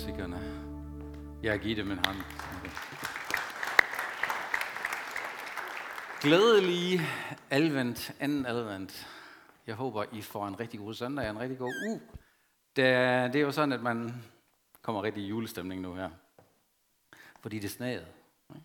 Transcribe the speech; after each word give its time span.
musikerne. 0.00 0.40
Jeg 1.42 1.60
giver 1.60 1.76
dem 1.76 1.90
en 1.90 1.98
hånd. 2.04 2.16
Glædelig 6.20 7.00
advent, 7.50 8.12
anden 8.20 8.46
advent. 8.46 9.08
Jeg 9.66 9.74
håber, 9.74 10.04
I 10.12 10.22
får 10.22 10.48
en 10.48 10.60
rigtig 10.60 10.80
god 10.80 10.94
søndag 10.94 11.24
og 11.24 11.30
en 11.30 11.40
rigtig 11.40 11.58
god 11.58 11.72
uge. 11.88 12.00
Det, 12.76 12.84
det 13.32 13.36
er 13.36 13.40
jo 13.40 13.52
sådan, 13.52 13.72
at 13.72 13.82
man 13.82 14.22
kommer 14.82 15.02
rigtig 15.02 15.24
i 15.24 15.26
julestemning 15.26 15.80
nu 15.80 15.94
her. 15.94 16.10
Fordi 17.40 17.58
det 17.58 17.70
snagede. 17.70 18.06
Um, 18.48 18.58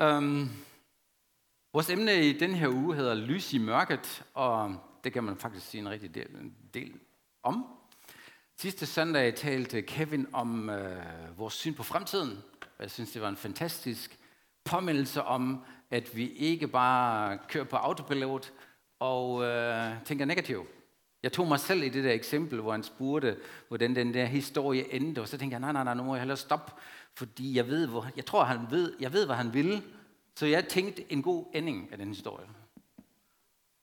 øhm, 0.00 0.48
vores 1.72 1.90
emne 1.90 2.28
i 2.28 2.38
den 2.38 2.54
her 2.54 2.68
uge 2.68 2.94
hedder 2.94 3.14
Lys 3.14 3.52
i 3.52 3.58
mørket, 3.58 4.24
og 4.34 4.76
det 5.04 5.12
kan 5.12 5.24
man 5.24 5.36
faktisk 5.36 5.66
sige 5.66 5.80
en 5.80 5.88
rigtig 5.88 6.14
del, 6.14 6.34
en 6.34 6.56
del 6.74 7.00
om. 7.42 7.76
Sidste 8.58 8.86
søndag 8.86 9.34
talte 9.34 9.82
Kevin 9.82 10.26
om 10.32 10.70
øh, 10.70 11.38
vores 11.38 11.54
syn 11.54 11.74
på 11.74 11.82
fremtiden. 11.82 12.38
Jeg 12.80 12.90
synes, 12.90 13.12
det 13.12 13.22
var 13.22 13.28
en 13.28 13.36
fantastisk 13.36 14.18
påmindelse 14.64 15.22
om, 15.22 15.64
at 15.90 16.16
vi 16.16 16.28
ikke 16.28 16.68
bare 16.68 17.38
kører 17.48 17.64
på 17.64 17.76
autopilot 17.76 18.52
og 18.98 19.44
øh, 19.44 19.92
tænker 20.04 20.24
negativt. 20.24 20.68
Jeg 21.22 21.32
tog 21.32 21.48
mig 21.48 21.60
selv 21.60 21.82
i 21.82 21.88
det 21.88 22.04
der 22.04 22.12
eksempel, 22.12 22.60
hvor 22.60 22.72
han 22.72 22.82
spurgte, 22.82 23.36
hvordan 23.68 23.96
den 23.96 24.14
der 24.14 24.24
historie 24.24 24.94
endte, 24.94 25.20
og 25.20 25.28
så 25.28 25.38
tænkte 25.38 25.54
jeg, 25.54 25.60
nej, 25.60 25.72
nej, 25.72 25.84
nej, 25.84 25.94
nu 25.94 26.02
må 26.02 26.14
jeg 26.14 26.20
hellere 26.20 26.36
stoppe, 26.36 26.72
fordi 27.14 27.56
jeg 27.56 27.68
ved, 27.68 27.86
hvor, 27.86 28.06
jeg 28.16 28.26
tror, 28.26 28.44
han 28.44 28.66
ved, 28.70 28.92
jeg 29.00 29.12
ved, 29.12 29.26
hvad 29.26 29.36
han 29.36 29.54
ville. 29.54 29.82
Så 30.36 30.46
jeg 30.46 30.68
tænkte 30.68 31.12
en 31.12 31.22
god 31.22 31.44
ending 31.52 31.88
af 31.92 31.98
den 31.98 32.08
historie. 32.08 32.46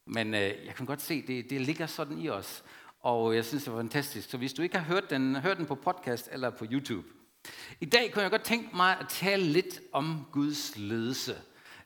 Men 0.06 0.34
øh, 0.34 0.42
jeg 0.42 0.76
kan 0.76 0.86
godt 0.86 1.02
se, 1.02 1.28
det, 1.28 1.50
det 1.50 1.62
ligger 1.62 1.86
sådan 1.86 2.18
i 2.18 2.30
os 2.30 2.64
og 3.04 3.36
jeg 3.36 3.46
synes, 3.46 3.64
det 3.64 3.74
var 3.74 3.80
fantastisk. 3.80 4.30
Så 4.30 4.38
hvis 4.38 4.54
du 4.54 4.62
ikke 4.62 4.78
har 4.78 4.94
hørt 4.94 5.10
den, 5.10 5.36
hør 5.36 5.54
den 5.54 5.66
på 5.66 5.76
podcast 5.76 6.30
eller 6.32 6.50
på 6.50 6.66
YouTube. 6.72 7.08
I 7.82 7.86
dag 7.86 8.12
kunne 8.12 8.22
jeg 8.22 8.32
godt 8.32 8.44
tænke 8.44 8.76
mig 8.76 9.00
at 9.00 9.06
tale 9.10 9.44
lidt 9.44 9.80
om 9.92 10.26
Guds 10.32 10.78
ledelse. 10.78 11.36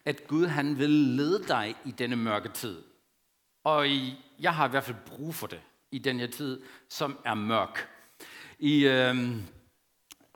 At 0.05 0.27
Gud 0.27 0.45
han 0.45 0.77
vil 0.77 0.89
lede 0.89 1.43
dig 1.47 1.75
i 1.85 1.91
denne 1.91 2.15
mørke 2.15 2.49
tid. 2.49 2.81
Og 3.63 3.87
jeg 4.39 4.55
har 4.55 4.67
i 4.67 4.69
hvert 4.69 4.83
fald 4.83 4.97
brug 5.05 5.35
for 5.35 5.47
det 5.47 5.61
i 5.91 5.99
den 5.99 6.19
her 6.19 6.27
tid, 6.27 6.61
som 6.89 7.17
er 7.25 7.33
mørk. 7.33 7.89
I 8.59 8.85
øh, 8.85 9.15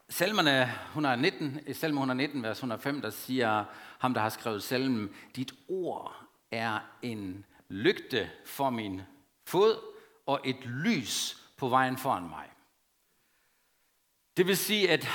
salmerne 0.10 0.72
119, 0.88 1.60
i 1.68 1.74
salme 1.74 1.96
119, 1.96 2.44
vers 2.44 2.58
105, 2.58 3.02
der 3.02 3.10
siger 3.10 3.66
ham, 4.00 4.14
der 4.14 4.22
har 4.22 4.30
skrevet 4.30 4.64
salmen, 4.64 5.10
dit 5.36 5.54
ord 5.70 6.16
er 6.52 6.80
en 7.02 7.46
lygte 7.70 8.30
for 8.46 8.70
min 8.70 9.02
fod 9.48 9.91
og 10.26 10.40
et 10.44 10.66
lys 10.66 11.38
på 11.58 11.70
vejen 11.70 11.98
foran 11.98 12.30
mig. 12.30 12.46
Det 14.38 14.48
vil 14.48 14.58
sige, 14.58 14.90
at 14.90 15.08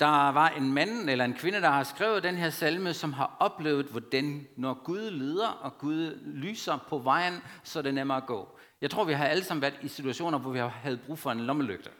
der 0.00 0.28
var 0.28 0.48
en 0.48 0.72
mand 0.72 1.10
eller 1.10 1.24
en 1.24 1.34
kvinde, 1.34 1.60
der 1.60 1.70
har 1.70 1.84
skrevet 1.84 2.22
den 2.22 2.34
her 2.34 2.50
salme, 2.50 2.94
som 2.94 3.12
har 3.12 3.36
oplevet, 3.40 3.86
hvordan 3.86 4.46
når 4.56 4.74
Gud 4.84 5.10
leder 5.10 5.48
og 5.48 5.78
Gud 5.78 6.18
lyser 6.24 6.76
på 6.88 6.98
vejen, 6.98 7.34
så 7.62 7.78
er 7.78 7.82
det 7.82 7.94
nemmere 7.94 8.16
at 8.16 8.26
gå. 8.26 8.58
Jeg 8.80 8.90
tror, 8.90 9.04
vi 9.04 9.12
har 9.12 9.26
alle 9.26 9.44
sammen 9.44 9.62
været 9.62 9.78
i 9.82 9.88
situationer, 9.88 10.38
hvor 10.38 10.50
vi 10.50 10.58
har 10.58 10.68
havde 10.68 11.00
brug 11.06 11.18
for 11.18 11.30
en 11.30 11.40
lommelygte. 11.40 11.90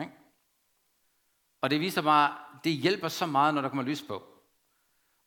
Ikke? 0.00 0.12
Og 1.60 1.70
det 1.70 1.80
viser 1.80 2.02
bare, 2.02 2.36
det 2.64 2.72
hjælper 2.72 3.08
så 3.08 3.26
meget, 3.26 3.54
når 3.54 3.62
der 3.62 3.68
kommer 3.68 3.84
lys 3.84 4.02
på. 4.02 4.22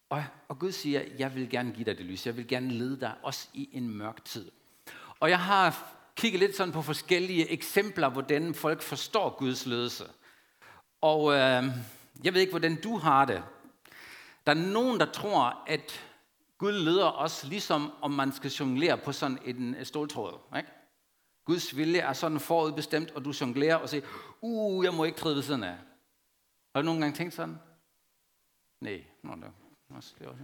Og, 0.09 0.23
og 0.47 0.59
Gud 0.59 0.71
siger, 0.71 1.01
jeg 1.17 1.35
vil 1.35 1.49
gerne 1.49 1.71
give 1.71 1.85
dig 1.85 1.97
det 1.97 2.05
lys. 2.05 2.25
Jeg 2.25 2.38
vil 2.38 2.47
gerne 2.47 2.69
lede 2.69 2.99
dig 2.99 3.13
også 3.23 3.47
i 3.53 3.69
en 3.73 3.89
mørk 3.89 4.25
tid. 4.25 4.51
Og 5.19 5.29
jeg 5.29 5.39
har 5.39 5.93
kigge 6.15 6.37
lidt 6.37 6.55
sådan 6.55 6.73
på 6.73 6.81
forskellige 6.81 7.49
eksempler, 7.49 8.09
hvordan 8.09 8.53
folk 8.53 8.81
forstår 8.81 9.35
Guds 9.39 9.65
ledelse. 9.65 10.05
Og 11.01 11.33
øh, 11.33 11.63
jeg 12.23 12.33
ved 12.33 12.41
ikke, 12.41 12.51
hvordan 12.51 12.81
du 12.81 12.97
har 12.97 13.25
det. 13.25 13.43
Der 14.45 14.51
er 14.51 14.71
nogen, 14.71 14.99
der 14.99 15.11
tror, 15.11 15.63
at 15.67 16.05
Gud 16.57 16.71
leder 16.71 17.11
os, 17.11 17.43
ligesom 17.43 17.91
om 18.01 18.11
man 18.11 18.31
skal 18.31 18.51
jonglere 18.51 18.97
på 18.97 19.11
sådan 19.11 19.39
en 19.45 19.85
ståltråd. 19.85 20.57
Ikke? 20.57 20.69
Guds 21.45 21.77
vilje 21.77 22.00
er 22.00 22.13
sådan 22.13 22.39
forudbestemt, 22.39 23.11
og 23.11 23.25
du 23.25 23.33
jonglerer 23.41 23.75
og 23.75 23.89
siger, 23.89 24.05
uh, 24.41 24.85
jeg 24.85 24.94
må 24.94 25.03
ikke 25.03 25.17
træde 25.17 25.35
ved 25.35 25.44
siden 25.44 25.63
af. 25.63 25.77
Har 26.75 26.81
du 26.81 26.85
nogle 26.85 27.01
gange 27.01 27.17
tænkt 27.17 27.33
sådan? 27.33 27.59
Nej, 28.81 29.03
Nå, 29.23 29.35
det 29.35 29.44
er 30.25 30.29
også. 30.29 30.41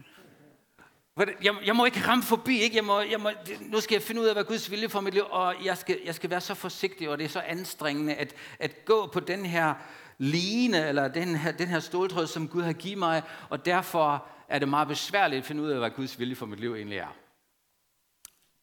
Jeg, 1.17 1.55
jeg 1.65 1.75
må 1.75 1.85
ikke 1.85 1.99
ramme 1.99 2.23
forbi, 2.23 2.59
ikke? 2.59 2.75
Jeg 2.75 2.83
må, 2.83 3.01
jeg 3.01 3.19
må, 3.19 3.29
nu 3.61 3.79
skal 3.79 3.95
jeg 3.95 4.03
finde 4.03 4.21
ud 4.21 4.25
af, 4.25 4.35
hvad 4.35 4.43
Guds 4.43 4.71
vilje 4.71 4.89
for 4.89 5.01
mit 5.01 5.13
liv, 5.13 5.23
og 5.29 5.55
jeg 5.65 5.77
skal, 5.77 5.99
jeg 6.05 6.15
skal 6.15 6.29
være 6.29 6.41
så 6.41 6.53
forsigtig, 6.53 7.09
og 7.09 7.17
det 7.17 7.25
er 7.25 7.29
så 7.29 7.39
anstrengende, 7.39 8.15
at, 8.15 8.35
at 8.59 8.85
gå 8.85 9.07
på 9.07 9.19
den 9.19 9.45
her 9.45 9.73
line, 10.17 10.87
eller 10.87 11.07
den 11.07 11.35
her, 11.35 11.51
den 11.51 11.67
her 11.67 11.79
ståltråd, 11.79 12.27
som 12.27 12.47
Gud 12.47 12.63
har 12.63 12.73
givet 12.73 12.97
mig, 12.97 13.23
og 13.49 13.65
derfor 13.65 14.27
er 14.47 14.59
det 14.59 14.69
meget 14.69 14.87
besværligt 14.87 15.39
at 15.39 15.45
finde 15.45 15.63
ud 15.63 15.69
af, 15.69 15.79
hvad 15.79 15.89
Guds 15.89 16.19
vilje 16.19 16.35
for 16.35 16.45
mit 16.45 16.59
liv 16.59 16.75
egentlig 16.75 16.97
er. 16.97 17.15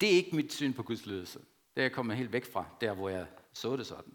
Det 0.01 0.09
er 0.13 0.17
ikke 0.17 0.37
mit 0.37 0.53
syn 0.53 0.73
på 0.73 0.83
Guds 0.83 1.07
ledelse. 1.07 1.39
Det 1.75 1.81
er 1.81 1.83
jeg 1.83 1.93
kommet 1.93 2.17
helt 2.17 2.33
væk 2.33 2.53
fra, 2.53 2.65
der 2.81 2.95
hvor 2.95 3.09
jeg 3.09 3.27
så 3.53 3.77
det 3.77 3.87
sådan. 3.87 4.13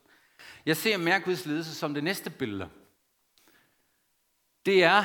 Jeg 0.66 0.78
ser 0.78 0.97
mere 0.97 1.19
Guds 1.19 1.45
ledelse 1.45 1.75
som 1.75 1.94
det 1.94 2.03
næste 2.03 2.29
billede. 2.29 2.69
Det 4.66 4.83
er, 4.83 5.03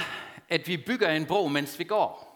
at 0.49 0.69
vi 0.69 0.77
bygger 0.77 1.11
en 1.11 1.27
bro, 1.27 1.49
mens 1.49 1.79
vi 1.79 1.85
går. 1.85 2.34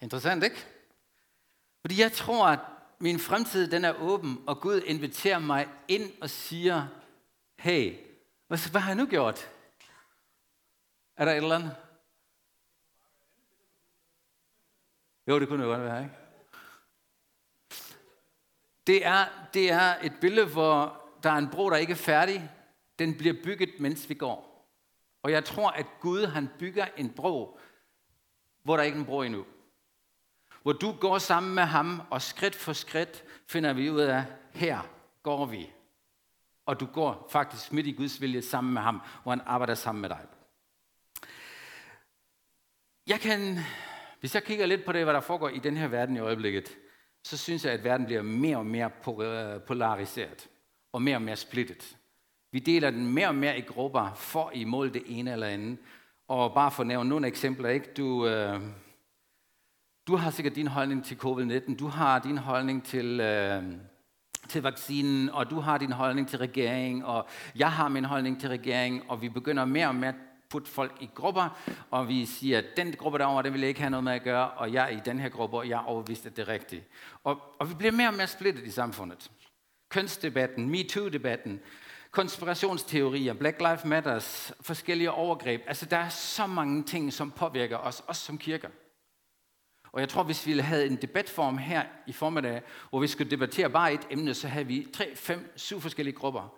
Interessant, 0.00 0.44
ikke? 0.44 0.66
Fordi 1.80 2.00
jeg 2.00 2.12
tror, 2.12 2.46
at 2.46 2.60
min 2.98 3.18
fremtid 3.18 3.70
den 3.70 3.84
er 3.84 3.94
åben, 4.00 4.44
og 4.46 4.60
Gud 4.60 4.80
inviterer 4.80 5.38
mig 5.38 5.68
ind 5.88 6.12
og 6.20 6.30
siger, 6.30 6.86
hey, 7.58 7.98
hvad, 8.46 8.70
hvad 8.70 8.80
har 8.80 8.90
jeg 8.90 8.96
nu 8.96 9.06
gjort? 9.06 9.50
Er 11.16 11.24
der 11.24 11.32
et 11.32 11.36
eller 11.36 11.54
andet? 11.54 11.76
Jo, 15.26 15.40
det 15.40 15.48
kunne 15.48 15.62
det 15.62 15.68
godt 15.68 15.82
være, 15.82 16.02
ikke? 16.02 16.14
Det 18.86 19.06
er, 19.06 19.48
det 19.54 19.70
er 19.70 19.94
et 20.02 20.12
billede, 20.20 20.46
hvor 20.46 21.04
der 21.22 21.30
er 21.30 21.36
en 21.36 21.50
bro, 21.50 21.70
der 21.70 21.76
ikke 21.76 21.90
er 21.90 21.96
færdig. 21.96 22.50
Den 22.98 23.16
bliver 23.18 23.34
bygget, 23.44 23.80
mens 23.80 24.08
vi 24.08 24.14
går. 24.14 24.68
Og 25.22 25.30
jeg 25.30 25.44
tror, 25.44 25.70
at 25.70 25.86
Gud 26.00 26.26
han 26.26 26.48
bygger 26.58 26.86
en 26.96 27.14
bro, 27.14 27.58
hvor 28.62 28.76
der 28.76 28.84
ikke 28.84 28.96
er 28.96 29.00
en 29.00 29.06
bro 29.06 29.22
endnu 29.22 29.46
hvor 30.64 30.72
du 30.72 30.92
går 30.92 31.18
sammen 31.18 31.54
med 31.54 31.62
ham, 31.62 32.02
og 32.10 32.22
skridt 32.22 32.54
for 32.54 32.72
skridt 32.72 33.24
finder 33.48 33.72
vi 33.72 33.90
ud 33.90 34.00
af, 34.00 34.24
her 34.52 34.80
går 35.22 35.46
vi. 35.46 35.70
Og 36.66 36.80
du 36.80 36.86
går 36.86 37.28
faktisk 37.30 37.72
midt 37.72 37.86
i 37.86 37.92
Guds 37.92 38.20
vilje 38.20 38.42
sammen 38.42 38.74
med 38.74 38.82
ham, 38.82 39.02
hvor 39.22 39.32
han 39.32 39.40
arbejder 39.46 39.74
sammen 39.74 40.00
med 40.00 40.08
dig. 40.08 40.26
Jeg 43.06 43.20
kan, 43.20 43.58
hvis 44.20 44.34
jeg 44.34 44.44
kigger 44.44 44.66
lidt 44.66 44.84
på 44.84 44.92
det, 44.92 45.04
hvad 45.04 45.14
der 45.14 45.20
foregår 45.20 45.48
i 45.48 45.58
den 45.58 45.76
her 45.76 45.88
verden 45.88 46.16
i 46.16 46.20
øjeblikket, 46.20 46.76
så 47.24 47.36
synes 47.36 47.64
jeg, 47.64 47.72
at 47.72 47.84
verden 47.84 48.06
bliver 48.06 48.22
mere 48.22 48.56
og 48.56 48.66
mere 48.66 48.90
øh, 49.08 49.60
polariseret 49.60 50.48
og 50.92 51.02
mere 51.02 51.16
og 51.16 51.22
mere 51.22 51.36
splittet. 51.36 51.96
Vi 52.52 52.58
deler 52.58 52.90
den 52.90 53.14
mere 53.14 53.28
og 53.28 53.34
mere 53.34 53.58
i 53.58 53.62
grupper 53.62 54.14
for 54.14 54.50
imod 54.54 54.90
det 54.90 55.02
ene 55.06 55.32
eller 55.32 55.46
andet. 55.46 55.78
Og 56.28 56.54
bare 56.54 56.70
for 56.70 56.82
at 56.82 56.86
nævne 56.86 57.08
nogle 57.08 57.26
eksempler, 57.26 57.68
ikke? 57.68 57.92
Du, 57.96 58.26
øh, 58.26 58.60
du 60.06 60.16
har 60.16 60.30
sikkert 60.30 60.54
din 60.54 60.66
holdning 60.66 61.04
til 61.04 61.14
covid-19, 61.24 61.76
du 61.76 61.86
har 61.86 62.18
din 62.18 62.38
holdning 62.38 62.84
til, 62.84 63.20
øh, 63.20 63.62
til 64.48 64.62
vaccinen, 64.62 65.30
og 65.30 65.50
du 65.50 65.60
har 65.60 65.78
din 65.78 65.92
holdning 65.92 66.28
til 66.28 66.38
regeringen, 66.38 67.02
og 67.02 67.26
jeg 67.56 67.72
har 67.72 67.88
min 67.88 68.04
holdning 68.04 68.40
til 68.40 68.48
regeringen, 68.48 69.02
og 69.08 69.22
vi 69.22 69.28
begynder 69.28 69.64
mere 69.64 69.88
og 69.88 69.94
mere 69.94 70.08
at 70.08 70.14
putte 70.50 70.70
folk 70.70 70.96
i 71.00 71.10
grupper, 71.14 71.58
og 71.90 72.08
vi 72.08 72.26
siger, 72.26 72.58
at 72.58 72.64
den 72.76 72.92
gruppe 72.92 73.18
derovre, 73.18 73.42
den 73.42 73.52
vil 73.52 73.60
jeg 73.60 73.68
ikke 73.68 73.80
have 73.80 73.90
noget 73.90 74.04
med 74.04 74.12
at 74.12 74.22
gøre, 74.22 74.50
og 74.50 74.72
jeg 74.72 74.84
er 74.84 74.88
i 74.88 75.00
den 75.04 75.18
her 75.18 75.28
gruppe, 75.28 75.56
og 75.56 75.68
jeg 75.68 75.76
er 75.76 75.84
overbevist, 75.84 76.26
at 76.26 76.36
det 76.36 76.48
er 76.48 76.52
rigtigt. 76.52 76.84
Og, 77.24 77.40
og 77.58 77.70
vi 77.70 77.74
bliver 77.74 77.92
mere 77.92 78.08
og 78.08 78.14
mere 78.14 78.26
splittet 78.26 78.64
i 78.64 78.70
samfundet. 78.70 79.30
Kønsdebatten, 79.88 80.68
MeToo-debatten, 80.68 81.60
konspirationsteorier, 82.10 83.32
Black 83.32 83.60
Lives 83.60 83.84
Matters, 83.84 84.52
forskellige 84.60 85.10
overgreb. 85.10 85.62
Altså, 85.66 85.86
der 85.86 85.96
er 85.96 86.08
så 86.08 86.46
mange 86.46 86.82
ting, 86.82 87.12
som 87.12 87.30
påvirker 87.30 87.76
os, 87.76 88.02
også 88.06 88.22
som 88.22 88.38
kirker. 88.38 88.68
Og 89.94 90.00
jeg 90.00 90.08
tror, 90.08 90.22
hvis 90.22 90.46
vi 90.46 90.58
havde 90.58 90.86
en 90.86 90.96
debatform 90.96 91.58
her 91.58 91.84
i 92.06 92.12
formiddag, 92.12 92.62
hvor 92.90 93.00
vi 93.00 93.06
skulle 93.06 93.30
debattere 93.30 93.70
bare 93.70 93.94
et 93.94 94.06
emne, 94.10 94.34
så 94.34 94.48
havde 94.48 94.66
vi 94.66 94.88
tre, 94.92 95.16
fem, 95.16 95.52
syv 95.56 95.80
forskellige 95.80 96.16
grupper. 96.16 96.54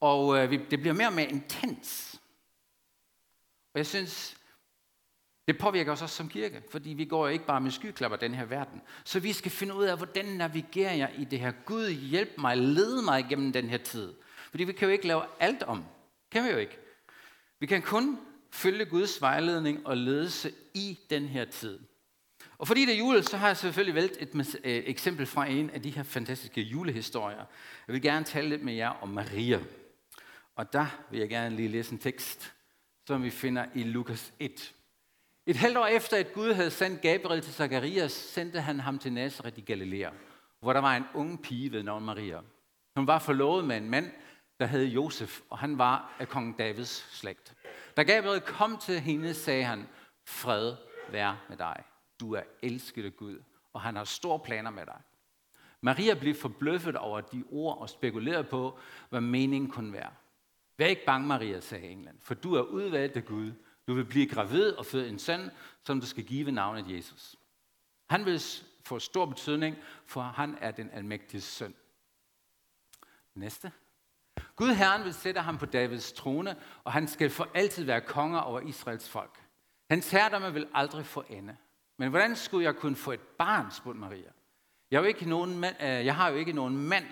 Og 0.00 0.38
øh, 0.38 0.70
det 0.70 0.80
bliver 0.80 0.92
mere 0.92 1.06
og 1.06 1.12
mere 1.12 1.30
intens. 1.30 2.20
Og 3.74 3.78
jeg 3.78 3.86
synes, 3.86 4.36
det 5.48 5.58
påvirker 5.58 5.92
os 5.92 6.02
også 6.02 6.16
som 6.16 6.28
kirke, 6.28 6.62
fordi 6.70 6.90
vi 6.90 7.04
går 7.04 7.26
jo 7.26 7.32
ikke 7.32 7.46
bare 7.46 7.60
med 7.60 7.70
skyklapper 7.70 8.18
den 8.18 8.34
her 8.34 8.44
verden. 8.44 8.82
Så 9.04 9.20
vi 9.20 9.32
skal 9.32 9.50
finde 9.50 9.74
ud 9.74 9.84
af, 9.84 9.96
hvordan 9.96 10.24
navigerer 10.24 10.94
jeg 10.94 11.14
i 11.18 11.24
det 11.24 11.40
her. 11.40 11.52
Gud, 11.64 11.90
hjælp 11.90 12.38
mig, 12.38 12.56
led 12.56 13.02
mig 13.02 13.20
igennem 13.20 13.52
den 13.52 13.68
her 13.70 13.78
tid. 13.78 14.14
Fordi 14.50 14.64
vi 14.64 14.72
kan 14.72 14.88
jo 14.88 14.92
ikke 14.92 15.06
lave 15.06 15.22
alt 15.40 15.62
om. 15.62 15.84
Kan 16.30 16.44
vi 16.44 16.48
jo 16.48 16.56
ikke. 16.56 16.78
Vi 17.60 17.66
kan 17.66 17.82
kun 17.82 18.18
følge 18.50 18.84
Guds 18.84 19.20
vejledning 19.20 19.86
og 19.86 19.96
ledelse 19.96 20.52
i 20.74 20.98
den 21.10 21.28
her 21.28 21.44
tid. 21.44 21.78
Og 22.58 22.66
fordi 22.66 22.86
det 22.86 22.94
er 22.94 22.98
jul, 22.98 23.22
så 23.24 23.36
har 23.36 23.46
jeg 23.46 23.56
selvfølgelig 23.56 23.94
valgt 23.94 24.16
et 24.20 24.58
øh, 24.64 24.82
eksempel 24.86 25.26
fra 25.26 25.46
en 25.46 25.70
af 25.70 25.82
de 25.82 25.90
her 25.90 26.02
fantastiske 26.02 26.60
julehistorier. 26.60 27.44
Jeg 27.86 27.92
vil 27.92 28.02
gerne 28.02 28.24
tale 28.24 28.48
lidt 28.48 28.62
med 28.62 28.74
jer 28.74 28.88
om 28.88 29.08
Maria. 29.08 29.60
Og 30.56 30.72
der 30.72 30.86
vil 31.10 31.20
jeg 31.20 31.28
gerne 31.28 31.56
lige 31.56 31.68
læse 31.68 31.92
en 31.92 31.98
tekst, 31.98 32.54
som 33.06 33.22
vi 33.22 33.30
finder 33.30 33.66
i 33.74 33.82
Lukas 33.82 34.32
1. 34.38 34.74
Et 35.46 35.56
halvt 35.56 35.78
år 35.78 35.86
efter, 35.86 36.16
at 36.16 36.32
Gud 36.32 36.52
havde 36.52 36.70
sendt 36.70 37.00
Gabriel 37.00 37.42
til 37.42 37.52
Zakarias, 37.52 38.12
sendte 38.12 38.60
han 38.60 38.80
ham 38.80 38.98
til 38.98 39.12
Nazareth 39.12 39.58
i 39.58 39.60
Galilea, 39.60 40.10
hvor 40.60 40.72
der 40.72 40.80
var 40.80 40.96
en 40.96 41.04
ung 41.14 41.42
pige 41.42 41.72
ved 41.72 41.82
navn 41.82 42.04
Maria. 42.04 42.40
Hun 42.96 43.06
var 43.06 43.18
forlovet 43.18 43.64
med 43.64 43.76
en 43.76 43.90
mand, 43.90 44.10
der 44.60 44.66
hed 44.66 44.84
Josef, 44.84 45.40
og 45.50 45.58
han 45.58 45.78
var 45.78 46.16
af 46.18 46.28
kong 46.28 46.58
Davids 46.58 47.08
slægt. 47.10 47.54
Da 47.96 48.02
Gabriel 48.02 48.40
kom 48.40 48.78
til 48.78 49.00
hende, 49.00 49.34
sagde 49.34 49.64
han, 49.64 49.88
fred 50.26 50.74
være 51.10 51.38
med 51.48 51.56
dig. 51.56 51.82
Du 52.20 52.34
er 52.34 52.42
elsket 52.62 53.04
af 53.04 53.16
Gud, 53.16 53.42
og 53.72 53.80
han 53.80 53.96
har 53.96 54.04
store 54.04 54.38
planer 54.38 54.70
med 54.70 54.86
dig. 54.86 55.00
Maria 55.80 56.14
blev 56.14 56.34
forbløffet 56.34 56.96
over 56.96 57.20
de 57.20 57.44
ord 57.50 57.78
og 57.78 57.88
spekulerede 57.88 58.44
på, 58.44 58.78
hvad 59.10 59.20
meningen 59.20 59.70
kunne 59.70 59.92
være. 59.92 60.10
Vær 60.78 60.86
ikke 60.86 61.04
bange, 61.04 61.26
Maria, 61.26 61.60
sagde 61.60 61.88
englen, 61.88 62.16
for 62.20 62.34
du 62.34 62.54
er 62.54 62.62
udvalgt 62.62 63.16
af 63.16 63.24
Gud. 63.24 63.52
Du 63.86 63.94
vil 63.94 64.04
blive 64.04 64.26
gravid 64.26 64.72
og 64.72 64.86
føde 64.86 65.08
en 65.08 65.18
søn, 65.18 65.50
som 65.84 66.00
du 66.00 66.06
skal 66.06 66.24
give 66.24 66.50
navnet 66.50 66.96
Jesus. 66.96 67.36
Han 68.10 68.24
vil 68.24 68.42
få 68.84 68.98
stor 68.98 69.26
betydning, 69.26 69.76
for 70.06 70.20
han 70.20 70.58
er 70.60 70.70
den 70.70 70.90
almægtige 70.90 71.40
søn. 71.40 71.74
Næste. 73.34 73.72
Gud 74.56 74.68
Herren 74.68 75.04
vil 75.04 75.14
sætte 75.14 75.40
ham 75.40 75.58
på 75.58 75.66
Davids 75.66 76.12
trone, 76.12 76.56
og 76.84 76.92
han 76.92 77.08
skal 77.08 77.30
for 77.30 77.48
altid 77.54 77.84
være 77.84 78.00
konger 78.00 78.40
over 78.40 78.60
Israels 78.60 79.08
folk. 79.08 79.42
Hans 79.90 80.10
herredømme 80.10 80.52
vil 80.52 80.68
aldrig 80.74 81.06
få 81.06 81.24
ende. 81.28 81.56
Men 81.98 82.10
hvordan 82.10 82.36
skulle 82.36 82.64
jeg 82.64 82.76
kunne 82.76 82.96
få 82.96 83.12
et 83.12 83.20
barn, 83.20 83.70
spurgte 83.70 84.00
Maria. 84.00 84.30
Jeg, 84.90 84.96
er 84.96 85.00
jo 85.00 85.06
ikke 85.06 85.28
nogen 85.28 85.58
mand, 85.58 85.76
øh, 85.80 85.88
jeg 85.88 86.16
har 86.16 86.28
jo 86.28 86.36
ikke 86.36 86.52
nogen 86.52 86.76
mand. 86.88 87.06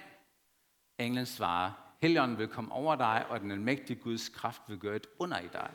Englen 0.99 1.27
svarer, 1.27 1.73
Helligånden 2.03 2.39
vil 2.39 2.49
komme 2.49 2.73
over 2.73 2.97
dig, 2.97 3.27
og 3.29 3.41
den 3.41 3.51
almægtige 3.51 4.01
Guds 4.01 4.29
kraft 4.29 4.63
vil 4.69 4.79
gøre 4.79 4.97
et 4.97 5.07
under 5.19 5.39
i 5.39 5.49
dig. 5.53 5.71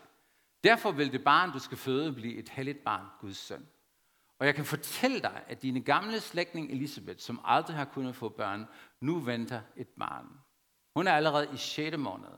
Derfor 0.64 0.92
vil 0.92 1.12
det 1.12 1.24
barn, 1.24 1.52
du 1.52 1.60
skal 1.60 1.78
føde, 1.78 2.14
blive 2.14 2.36
et 2.36 2.50
helligt 2.50 2.84
barn, 2.84 3.06
Guds 3.20 3.38
søn. 3.38 3.68
Og 4.40 4.46
jeg 4.46 4.56
kan 4.56 4.66
fortælle 4.66 5.22
dig, 5.22 5.44
at 5.48 5.62
dine 5.62 5.82
gamle 5.82 6.20
slægtning 6.20 6.72
Elisabeth, 6.72 7.20
som 7.20 7.42
aldrig 7.44 7.76
har 7.76 7.86
kunnet 7.86 8.16
få 8.16 8.30
børn, 8.30 8.66
nu 9.00 9.20
venter 9.20 9.62
et 9.76 9.88
barn. 9.88 10.28
Hun 10.96 11.08
er 11.08 11.12
allerede 11.12 11.50
i 11.54 11.58
6. 11.58 11.98
måned. 11.98 12.30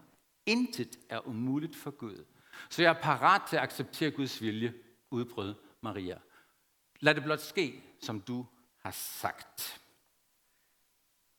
Intet 0.45 0.99
er 1.09 1.27
umuligt 1.27 1.75
for 1.75 1.91
Gud. 1.91 2.25
Så 2.69 2.81
jeg 2.81 2.89
er 2.89 3.01
parat 3.01 3.41
til 3.49 3.55
at 3.55 3.63
acceptere 3.63 4.11
Guds 4.11 4.41
vilje, 4.41 4.73
udbrød 5.11 5.55
Maria. 5.81 6.17
Lad 7.03 7.15
det 7.15 7.23
blot 7.23 7.41
ske, 7.41 7.83
som 8.00 8.21
du 8.21 8.45
har 8.77 8.91
sagt. 8.91 9.81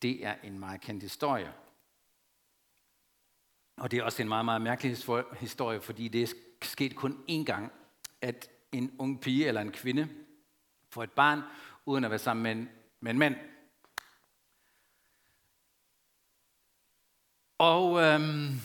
Det 0.02 0.26
er 0.26 0.34
en 0.43 0.58
meget 0.58 0.81
kendt 0.81 1.02
historie. 1.02 1.52
Og 3.76 3.90
det 3.90 3.99
er 3.99 4.02
også 4.02 4.22
en 4.22 4.28
meget, 4.28 4.44
meget 4.44 4.62
mærkelig 4.62 4.96
historie, 5.40 5.81
fordi 5.81 6.08
det 6.08 6.22
er 6.22 6.34
sket 6.62 6.96
kun 6.96 7.25
én 7.31 7.44
gang, 7.44 7.72
at 8.20 8.50
en 8.72 8.96
ung 8.99 9.20
pige 9.20 9.49
eller 9.49 9.61
en 9.61 9.72
kvinde 9.72 10.08
får 10.88 11.02
et 11.02 11.12
barn, 11.12 11.40
uden 11.87 12.05
at 12.05 12.10
være 12.10 12.19
sammen 12.19 12.43
med 12.43 12.52
en, 12.52 12.70
med 13.00 13.10
en 13.10 13.19
mand. 13.19 13.37
Og 17.58 18.02
øhm, 18.02 18.60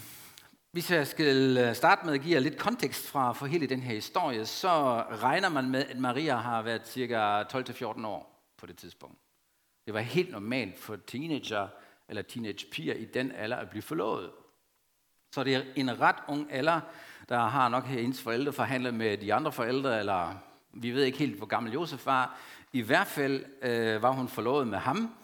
hvis 0.71 0.91
jeg 0.91 1.07
skal 1.07 1.57
øh, 1.57 1.75
starte 1.75 2.05
med 2.05 2.13
at 2.13 2.21
give 2.21 2.33
jer 2.33 2.39
lidt 2.39 2.57
kontekst 2.57 3.07
fra 3.07 3.33
for 3.33 3.45
hele 3.45 3.67
den 3.67 3.81
her 3.81 3.95
historie, 3.95 4.45
så 4.45 4.69
regner 5.11 5.49
man 5.49 5.69
med, 5.69 5.85
at 5.85 5.97
Maria 5.97 6.35
har 6.35 6.61
været 6.61 6.87
cirka 6.87 7.43
12-14 7.43 8.07
år 8.07 8.53
på 8.57 8.65
det 8.65 8.77
tidspunkt. 8.77 9.17
Det 9.85 9.93
var 9.93 9.99
helt 9.99 10.31
normalt 10.31 10.79
for 10.79 10.97
teenager 11.07 11.67
eller 12.09 12.21
teenagepiger 12.21 12.93
i 12.93 13.05
den 13.05 13.31
alder 13.31 13.57
at 13.57 13.69
blive 13.69 13.81
forlovet. 13.81 14.31
Så 15.31 15.43
det 15.43 15.55
er 15.55 15.61
en 15.75 15.99
ret 15.99 16.15
ung 16.27 16.53
alder, 16.53 16.81
der 17.29 17.39
har 17.39 17.69
nok 17.69 17.85
hendes 17.85 18.21
forældre 18.21 18.53
forhandlet 18.53 18.93
med 18.93 19.17
de 19.17 19.33
andre 19.33 19.51
forældre, 19.51 19.99
eller 19.99 20.35
vi 20.73 20.91
ved 20.91 21.03
ikke 21.03 21.17
helt, 21.17 21.37
hvor 21.37 21.45
gammel 21.45 21.73
Josef 21.73 22.05
var. 22.05 22.39
I 22.73 22.81
hvert 22.81 23.07
fald 23.07 23.45
øh, 23.61 24.01
var 24.01 24.11
hun 24.11 24.27
forlovet 24.27 24.67
med 24.67 24.77
ham, 24.77 25.15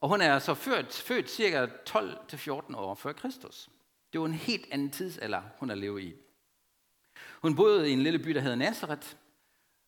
og 0.00 0.08
hun 0.08 0.20
er 0.20 0.38
så 0.38 0.54
født, 0.54 0.92
født 0.92 1.30
cirka 1.30 1.66
12-14 1.90 2.76
år 2.76 2.94
før 2.94 3.12
Kristus. 3.12 3.68
Det 4.12 4.20
var 4.20 4.26
en 4.26 4.34
helt 4.34 4.66
anden 4.70 4.90
tidsalder, 4.90 5.42
hun 5.58 5.68
har 5.68 5.76
levet 5.76 6.02
i. 6.02 6.14
Hun 7.42 7.56
boede 7.56 7.90
i 7.90 7.92
en 7.92 8.02
lille 8.02 8.18
by, 8.18 8.30
der 8.30 8.40
hed 8.40 8.56
Nazareth. 8.56 9.08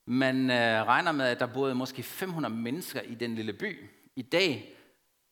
Man 0.06 0.50
øh, 0.50 0.86
regner 0.86 1.12
med, 1.12 1.26
at 1.26 1.40
der 1.40 1.46
boede 1.46 1.74
måske 1.74 2.02
500 2.02 2.54
mennesker 2.54 3.00
i 3.00 3.14
den 3.14 3.34
lille 3.34 3.52
by. 3.52 3.90
I 4.16 4.22
dag 4.22 4.76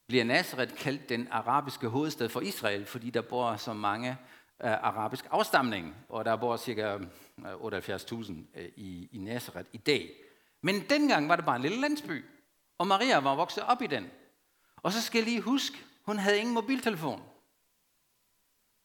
bliver 0.08 0.25
Nazareth 0.25 0.75
kaldt 0.75 1.08
den 1.08 1.29
arabiske 1.31 1.88
hovedstad 1.88 2.29
for 2.29 2.40
Israel, 2.40 2.87
fordi 2.87 3.11
der 3.11 3.23
bor 3.23 3.56
så 3.56 3.73
mange 3.73 4.11
øh, 4.64 4.70
arabisk 4.70 5.25
afstamning, 5.31 5.96
og 6.08 6.25
der 6.25 6.37
bor 6.37 6.56
ca. 6.56 6.99
78.000 6.99 8.32
øh, 8.32 8.64
øh, 8.64 8.69
i, 8.76 9.08
i 9.12 9.19
Nazareth 9.19 9.69
i 9.73 9.79
dag. 9.79 10.11
Men 10.62 10.75
dengang 10.90 11.29
var 11.29 11.37
det 11.37 11.44
bare 11.44 11.56
en 11.56 11.62
lille 11.62 11.81
landsby, 11.81 12.25
og 12.79 12.87
Maria 12.87 13.20
var 13.20 13.35
vokset 13.35 13.64
op 13.64 13.82
i 13.82 13.87
den. 13.87 14.11
Og 14.76 14.93
så 14.93 15.02
skal 15.02 15.19
jeg 15.19 15.29
lige 15.29 15.40
huske, 15.40 15.76
hun 16.02 16.19
havde 16.19 16.38
ingen 16.38 16.55
mobiltelefon. 16.55 17.23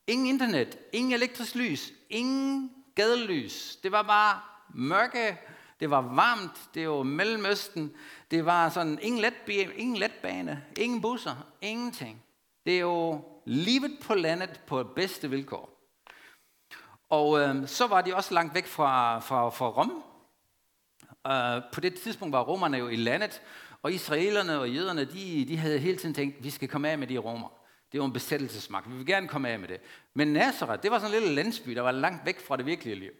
Ingen 0.07 0.27
internet, 0.27 0.77
ingen 0.93 1.13
elektrisk 1.13 1.55
lys, 1.55 1.93
ingen 2.09 2.71
gadelys. 2.95 3.75
Det 3.75 3.91
var 3.91 4.01
bare 4.01 4.41
mørke, 4.73 5.39
det 5.79 5.89
var 5.89 6.01
varmt, 6.01 6.69
det 6.73 6.89
var 6.89 7.03
Mellemøsten, 7.03 7.93
det 8.31 8.45
var 8.45 8.69
sådan 8.69 8.99
ingen, 9.01 9.21
letbane, 9.21 9.75
ingen 9.75 9.97
letbane, 9.97 10.63
ingen 10.77 11.01
busser, 11.01 11.47
ingenting. 11.61 12.23
Det 12.65 12.75
er 12.75 12.79
jo 12.79 13.21
livet 13.45 13.91
på 14.01 14.13
landet 14.13 14.61
på 14.67 14.83
bedste 14.83 15.29
vilkår. 15.29 15.69
Og 17.09 17.39
øh, 17.39 17.67
så 17.67 17.87
var 17.87 18.01
de 18.01 18.15
også 18.15 18.33
langt 18.33 18.55
væk 18.55 18.67
fra, 18.67 19.19
fra, 19.19 19.49
fra 19.49 19.69
Rom. 19.69 20.03
Øh, 21.27 21.63
på 21.73 21.81
det 21.81 22.01
tidspunkt 22.01 22.33
var 22.33 22.43
romerne 22.43 22.77
jo 22.77 22.87
i 22.87 22.95
landet, 22.95 23.41
og 23.81 23.93
israelerne 23.93 24.59
og 24.59 24.69
jøderne, 24.69 25.05
de, 25.05 25.45
de 25.47 25.57
havde 25.57 25.79
hele 25.79 25.97
tiden 25.97 26.15
tænkt, 26.15 26.43
vi 26.43 26.49
skal 26.49 26.67
komme 26.67 26.89
af 26.89 26.97
med 26.97 27.07
de 27.07 27.17
romer. 27.17 27.62
Det 27.93 27.99
var 27.99 28.05
en 28.05 28.13
besættelsesmagt. 28.13 28.91
Vi 28.91 28.97
vil 28.97 29.05
gerne 29.05 29.27
komme 29.27 29.49
af 29.49 29.59
med 29.59 29.67
det. 29.67 29.81
Men 30.13 30.33
Nazareth, 30.33 30.83
det 30.83 30.91
var 30.91 30.99
sådan 30.99 31.15
en 31.15 31.21
lille 31.21 31.35
landsby, 31.35 31.75
der 31.75 31.81
var 31.81 31.91
langt 31.91 32.25
væk 32.25 32.39
fra 32.39 32.57
det 32.57 32.65
virkelige 32.65 32.95
liv. 32.95 33.11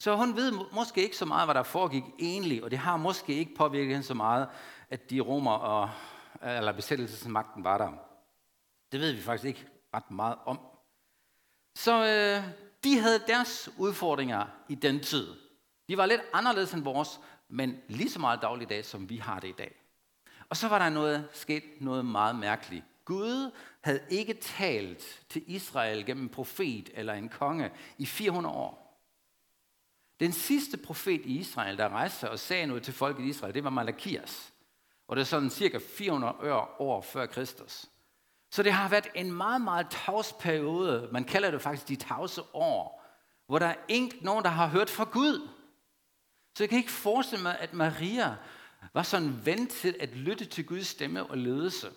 Så 0.00 0.16
hun 0.16 0.36
ved 0.36 0.52
måske 0.72 1.02
ikke 1.02 1.16
så 1.16 1.24
meget, 1.24 1.46
hvad 1.46 1.54
der 1.54 1.62
foregik 1.62 2.02
egentlig, 2.18 2.64
og 2.64 2.70
det 2.70 2.78
har 2.78 2.96
måske 2.96 3.34
ikke 3.34 3.54
påvirket 3.54 3.90
hende 3.90 4.06
så 4.06 4.14
meget, 4.14 4.48
at 4.90 5.10
de 5.10 5.20
romer 5.20 5.52
og, 5.52 5.90
eller 6.42 6.72
besættelsesmagten 6.72 7.64
var 7.64 7.78
der. 7.78 7.92
Det 8.92 9.00
ved 9.00 9.12
vi 9.12 9.20
faktisk 9.20 9.46
ikke 9.46 9.66
ret 9.94 10.10
meget 10.10 10.38
om. 10.44 10.60
Så 11.76 11.92
øh, 11.92 12.52
de 12.84 12.98
havde 12.98 13.22
deres 13.26 13.70
udfordringer 13.78 14.46
i 14.68 14.74
den 14.74 15.00
tid. 15.00 15.34
De 15.88 15.96
var 15.96 16.06
lidt 16.06 16.20
anderledes 16.32 16.72
end 16.74 16.82
vores, 16.82 17.20
men 17.48 17.80
lige 17.88 18.10
så 18.10 18.18
meget 18.18 18.42
dagligdag, 18.42 18.84
som 18.84 19.10
vi 19.10 19.16
har 19.16 19.40
det 19.40 19.48
i 19.48 19.54
dag. 19.58 19.74
Og 20.48 20.56
så 20.56 20.68
var 20.68 20.78
der 20.78 20.88
noget, 20.88 21.28
sket 21.32 21.64
noget 21.80 22.04
meget 22.04 22.36
mærkeligt. 22.36 22.84
Gud 23.12 23.50
havde 23.80 24.00
ikke 24.10 24.34
talt 24.34 25.24
til 25.28 25.44
Israel 25.46 26.06
gennem 26.06 26.22
en 26.22 26.28
profet 26.28 26.90
eller 26.94 27.12
en 27.12 27.28
konge 27.28 27.70
i 27.98 28.06
400 28.06 28.54
år. 28.54 29.00
Den 30.20 30.32
sidste 30.32 30.76
profet 30.76 31.20
i 31.24 31.38
Israel, 31.38 31.78
der 31.78 31.88
rejste 31.88 32.18
sig 32.18 32.30
og 32.30 32.38
sagde 32.38 32.66
noget 32.66 32.82
til 32.82 32.94
folket 32.94 33.24
i 33.24 33.28
Israel, 33.28 33.54
det 33.54 33.64
var 33.64 33.70
Malakias. 33.70 34.52
Og 35.08 35.16
det 35.16 35.20
er 35.20 35.26
sådan 35.26 35.50
cirka 35.50 35.78
400 35.96 36.34
år 36.78 37.00
før 37.00 37.26
Kristus. 37.26 37.86
Så 38.50 38.62
det 38.62 38.72
har 38.72 38.88
været 38.88 39.08
en 39.14 39.32
meget, 39.32 39.60
meget 39.60 39.86
tavs 39.90 40.32
periode. 40.40 41.08
Man 41.12 41.24
kalder 41.24 41.50
det 41.50 41.62
faktisk 41.62 41.88
de 41.88 41.96
tavse 41.96 42.42
år, 42.54 43.04
hvor 43.46 43.58
der 43.58 43.66
er 43.66 43.76
ikke 43.88 44.18
nogen, 44.20 44.44
der 44.44 44.50
har 44.50 44.66
hørt 44.66 44.90
fra 44.90 45.04
Gud. 45.04 45.48
Så 46.56 46.64
jeg 46.64 46.68
kan 46.68 46.78
ikke 46.78 46.90
forestille 46.90 47.42
mig, 47.42 47.58
at 47.58 47.74
Maria 47.74 48.36
var 48.94 49.02
sådan 49.02 49.46
vant 49.46 49.70
til 49.70 49.96
at 50.00 50.16
lytte 50.16 50.44
til 50.44 50.66
Guds 50.66 50.86
stemme 50.86 51.26
og 51.26 51.38
ledelse. 51.38 51.90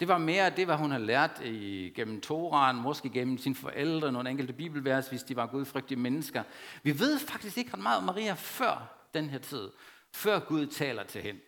Det 0.00 0.08
var 0.08 0.18
mere 0.18 0.50
det, 0.50 0.66
hvad 0.66 0.76
hun 0.76 0.90
har 0.90 0.98
lært 0.98 1.40
i, 1.44 1.92
gennem 1.96 2.20
Toran, 2.20 2.76
måske 2.76 3.10
gennem 3.10 3.38
sine 3.38 3.54
forældre, 3.54 4.12
nogle 4.12 4.30
enkelte 4.30 4.52
bibelvers, 4.52 5.08
hvis 5.08 5.22
de 5.22 5.36
var 5.36 5.46
gudfrygtige 5.46 5.98
mennesker. 5.98 6.42
Vi 6.82 6.98
ved 6.98 7.18
faktisk 7.18 7.58
ikke 7.58 7.72
ret 7.72 7.82
meget 7.82 7.98
om 7.98 8.04
Maria 8.04 8.34
før 8.34 9.08
den 9.14 9.30
her 9.30 9.38
tid, 9.38 9.70
før 10.12 10.38
Gud 10.38 10.66
taler 10.66 11.04
til 11.04 11.22
hende. 11.22 11.40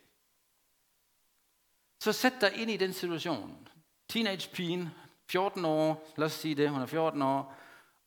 Så 1.99 2.11
sæt 2.11 2.33
dig 2.41 2.51
ind 2.55 2.71
i 2.71 2.77
den 2.77 2.93
situation. 2.93 3.67
Teenage-pigen, 4.09 4.89
14 5.29 5.65
år, 5.65 6.13
lad 6.17 6.25
os 6.25 6.33
sige 6.33 6.55
det, 6.55 6.69
hun 6.69 6.81
er 6.81 6.85
14 6.85 7.21
år, 7.21 7.55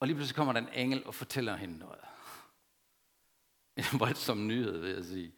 og 0.00 0.06
lige 0.06 0.14
pludselig 0.16 0.36
kommer 0.36 0.52
der 0.52 0.60
en 0.60 0.68
engel 0.74 1.06
og 1.06 1.14
fortæller 1.14 1.56
hende 1.56 1.78
noget. 1.78 2.00
En 3.76 4.00
voldsom 4.00 4.46
nyhed, 4.46 4.78
vil 4.78 4.90
jeg 4.90 5.04
sige. 5.04 5.32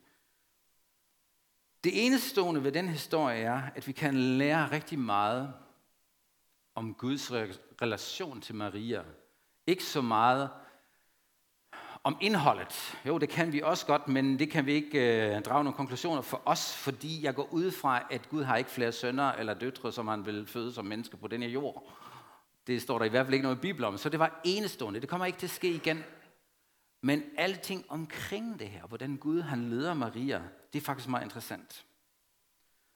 Det 1.85 2.07
enestående 2.07 2.65
ved 2.65 2.73
den 2.73 2.89
historie 2.89 3.39
er, 3.39 3.63
at 3.75 3.87
vi 3.87 3.93
kan 3.93 4.15
lære 4.15 4.71
rigtig 4.73 4.99
meget 4.99 5.53
om 6.75 6.95
Guds 6.95 7.33
relation 7.83 8.41
til 8.41 8.55
Maria. 8.55 9.03
Ikke 9.67 9.85
så 9.85 10.01
meget 10.01 10.51
Om 12.05 12.17
indholdet, 12.21 12.99
jo 13.07 13.19
det 13.19 13.29
kan 13.29 13.53
vi 13.53 13.63
også 13.63 13.87
godt, 13.87 14.09
men 14.09 14.39
det 14.39 14.51
kan 14.51 14.67
vi 14.67 14.73
ikke 14.73 14.99
øh, 15.37 15.43
drage 15.43 15.65
nogle 15.65 15.77
konklusioner 15.77 16.23
for 16.23 16.43
os, 16.45 16.77
fordi 16.77 17.25
jeg 17.25 17.35
går 17.35 17.49
ud 17.51 17.71
fra, 17.71 18.07
at 18.11 18.29
Gud 18.29 18.43
har 18.43 18.57
ikke 18.57 18.71
flere 18.71 18.93
sønner 18.93 19.33
eller 19.33 19.55
døtre, 19.55 19.93
som 19.93 20.09
han 20.09 20.27
vil 20.27 20.47
føde 20.47 20.73
som 20.73 20.85
menneske 20.85 21.17
på 21.17 21.29
denne 21.29 21.47
jord. 21.47 21.93
Det 22.67 22.83
står 22.83 22.99
der 22.99 23.05
i 23.05 23.09
hvert 23.09 23.27
fald 23.27 23.35
ikke 23.35 23.43
noget 23.43 23.57
i 23.57 23.61
Bibelen 23.61 23.85
om, 23.85 23.99
så 23.99 24.09
det 24.09 24.19
var 24.19 24.41
enestående. 24.45 25.01
Det 25.01 25.09
kommer 25.09 25.27
ikke 25.27 25.39
til 25.39 25.47
at 25.47 25.51
ske 25.51 25.69
igen. 25.69 26.05
Men 27.05 27.23
alting 27.37 27.85
omkring 27.89 28.59
det 28.59 28.71
her, 28.71 28.87
hvordan 28.87 29.17
Gud 29.17 29.41
han 29.41 29.71
leder 29.71 29.95
Maria, 29.95 30.43
det 30.73 30.79
er 30.79 30.85
faktisk 30.85 31.09
meget 31.09 31.25
interessant. 31.25 31.87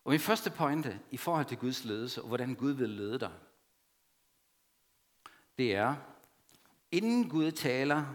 Og 0.04 0.10
min 0.10 0.20
første 0.20 0.50
pointe 0.50 1.00
i 1.10 1.16
forhold 1.16 1.46
til 1.46 1.58
Guds 1.58 1.84
ledelse, 1.84 2.22
og 2.22 2.28
hvordan 2.28 2.54
Gud 2.54 2.72
vil 2.72 2.88
lede 2.88 3.18
dig, 3.18 3.32
det 5.58 5.74
er, 5.74 5.96
inden 6.90 7.28
Gud 7.28 7.50
taler 7.50 8.14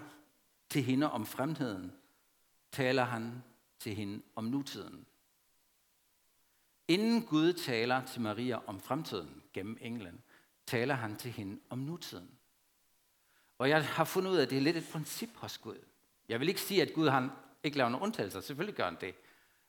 til 0.69 0.83
hende 0.83 1.11
om 1.11 1.25
fremtiden, 1.25 1.91
taler 2.71 3.03
han 3.03 3.43
til 3.79 3.95
hende 3.95 4.23
om 4.35 4.43
nutiden. 4.43 5.05
Inden 6.87 7.25
Gud 7.25 7.53
taler 7.53 8.05
til 8.05 8.21
Maria 8.21 8.59
om 8.65 8.79
fremtiden 8.79 9.43
gennem 9.53 9.77
englen, 9.81 10.23
taler 10.65 10.95
han 10.95 11.15
til 11.15 11.31
hende 11.31 11.59
om 11.69 11.79
nutiden. 11.79 12.37
Og 13.63 13.69
jeg 13.69 13.85
har 13.85 14.03
fundet 14.03 14.31
ud 14.31 14.37
af, 14.37 14.41
at 14.41 14.49
det 14.49 14.57
er 14.57 14.61
lidt 14.61 14.77
et 14.77 14.87
princip 14.91 15.29
hos 15.35 15.57
Gud. 15.57 15.77
Jeg 16.29 16.39
vil 16.39 16.49
ikke 16.49 16.61
sige, 16.61 16.81
at 16.81 16.93
Gud 16.93 17.09
han 17.09 17.29
ikke 17.63 17.77
laver 17.77 17.89
nogen 17.89 18.03
undtagelser. 18.03 18.41
Selvfølgelig 18.41 18.75
gør 18.75 18.85
han 18.85 18.97
det. 19.01 19.15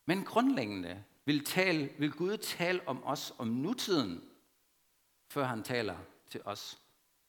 Men 0.06 0.24
grundlæggende 0.24 1.04
vil, 1.24 1.44
tale, 1.44 1.90
vil 1.98 2.12
Gud 2.12 2.36
tale 2.36 2.80
om 2.86 3.04
os 3.04 3.34
om 3.38 3.48
nutiden, 3.48 4.22
før 5.28 5.44
han 5.44 5.62
taler 5.62 5.96
til 6.30 6.40
os 6.44 6.78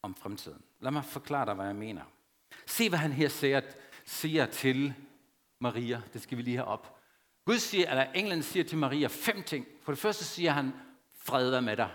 om 0.01 0.15
fremtiden. 0.15 0.61
Lad 0.79 0.91
mig 0.91 1.05
forklare 1.05 1.45
dig, 1.45 1.53
hvad 1.53 1.65
jeg 1.65 1.75
mener. 1.75 2.01
Se, 2.65 2.89
hvad 2.89 2.99
han 2.99 3.11
her 3.11 3.29
siger, 3.29 3.61
siger 4.05 4.45
til 4.45 4.93
Maria. 5.59 6.01
Det 6.13 6.21
skal 6.21 6.37
vi 6.37 6.43
lige 6.43 6.57
have 6.57 6.67
op. 6.67 6.99
Gud 7.45 7.59
siger, 7.59 7.89
eller 7.89 8.03
englen 8.03 8.43
siger 8.43 8.63
til 8.63 8.77
Maria 8.77 9.07
fem 9.07 9.43
ting. 9.43 9.67
For 9.81 9.91
det 9.91 9.99
første 9.99 10.23
siger 10.23 10.51
han, 10.51 10.73
fred 11.13 11.49
være 11.49 11.61
med 11.61 11.77
dig. 11.77 11.91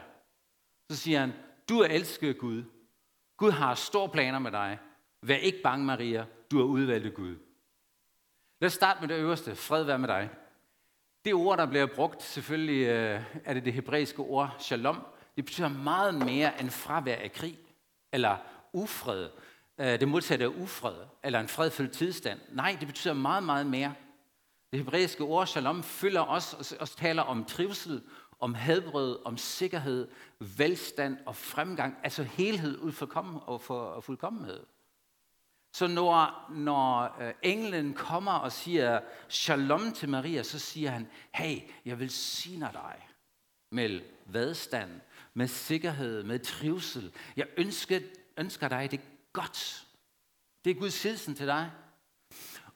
Så 0.91 0.97
siger 0.97 1.21
han, 1.21 1.33
du 1.69 1.81
er 1.81 1.87
elsket 1.87 2.39
Gud. 2.39 2.65
Gud 3.40 3.50
har 3.50 3.75
store 3.75 4.09
planer 4.09 4.38
med 4.38 4.50
dig. 4.50 4.78
Vær 5.23 5.37
ikke 5.37 5.62
bange, 5.62 5.87
Maria. 5.87 6.25
Du 6.50 6.61
er 6.61 6.64
udvalgt 6.64 7.06
af 7.06 7.14
Gud. 7.14 7.37
Lad 8.61 8.66
os 8.66 8.73
starte 8.73 9.00
med 9.00 9.09
det 9.09 9.14
øverste. 9.14 9.56
Fred 9.56 9.82
være 9.85 9.99
med 9.99 10.09
dig. 10.09 10.30
Det 11.25 11.35
ord, 11.35 11.59
der 11.59 11.66
bliver 11.66 11.87
brugt, 11.87 12.23
selvfølgelig 12.23 12.87
øh, 12.87 13.23
er 13.44 13.54
det 13.54 13.64
det 13.64 13.73
hebraiske 13.73 14.23
ord 14.23 14.56
shalom. 14.59 15.06
Det 15.37 15.44
betyder 15.44 15.68
meget 15.68 16.14
mere 16.14 16.61
end 16.61 16.70
fravær 16.70 17.16
af 17.16 17.32
krig, 17.32 17.59
eller 18.12 18.37
ufred. 18.73 19.28
Øh, 19.78 20.00
det 20.00 20.09
modsatte 20.09 20.44
af 20.44 20.49
ufred, 20.49 20.97
eller 21.25 21.40
en 21.40 21.49
fredfyldt 21.49 21.92
tilstand. 21.92 22.40
Nej, 22.49 22.76
det 22.80 22.88
betyder 22.88 23.14
meget, 23.14 23.42
meget 23.42 23.66
mere. 23.66 23.94
Det 24.70 24.78
hebraiske 24.78 25.25
ord 25.25 25.47
shalom 25.47 25.82
fylder 25.82 26.23
os 26.23 26.75
og 26.80 26.88
taler 26.88 27.23
om 27.23 27.44
trivsel, 27.44 28.02
om 28.40 28.54
helbred, 28.54 29.16
om 29.25 29.37
sikkerhed, 29.37 30.09
velstand 30.38 31.18
og 31.26 31.37
fremgang, 31.37 31.97
altså 32.02 32.23
helhed 32.23 32.78
ud 32.78 32.92
for, 32.92 33.42
og 33.47 33.61
for 33.61 34.00
fuldkommenhed. 34.00 34.66
Så 35.73 35.87
når, 35.87 36.47
når 36.50 37.16
øh, 37.20 37.35
englen 37.42 37.94
kommer 37.94 38.32
og 38.32 38.52
siger 38.52 39.00
shalom 39.28 39.92
til 39.92 40.09
Maria, 40.09 40.42
så 40.42 40.59
siger 40.59 40.90
han, 40.90 41.09
hey, 41.35 41.61
jeg 41.85 42.00
vil 42.00 42.11
sige 42.11 42.61
dig 42.61 43.09
med 43.70 44.00
vedstand, 44.26 45.00
med 45.35 45.49
sikkerhed, 45.49 46.23
med 46.23 46.38
trivsel. 46.38 47.12
Jeg 47.37 47.47
ønsker, 47.56 48.00
ønsker 48.37 48.68
dig 48.68 48.90
det 48.90 49.00
godt. 49.32 49.87
Det 50.64 50.70
er 50.70 50.80
Guds 50.80 51.02
hilsen 51.02 51.35
til 51.35 51.47
dig. 51.47 51.70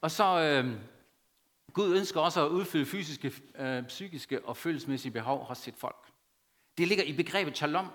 Og 0.01 0.11
så, 0.11 0.41
øh, 0.41 0.77
Gud 1.75 1.97
ønsker 1.97 2.21
også 2.21 2.47
at 2.47 2.51
udfylde 2.51 2.87
fysiske, 2.87 3.33
øh, 3.55 3.87
psykiske 3.87 4.45
og 4.45 4.57
følelsesmæssige 4.57 5.13
behov 5.13 5.45
hos 5.45 5.59
sit 5.59 5.77
folk. 5.77 6.13
Det 6.79 6.89
ligger 6.89 7.05
i 7.05 7.13
begrebet 7.17 7.57
shalom. 7.57 7.91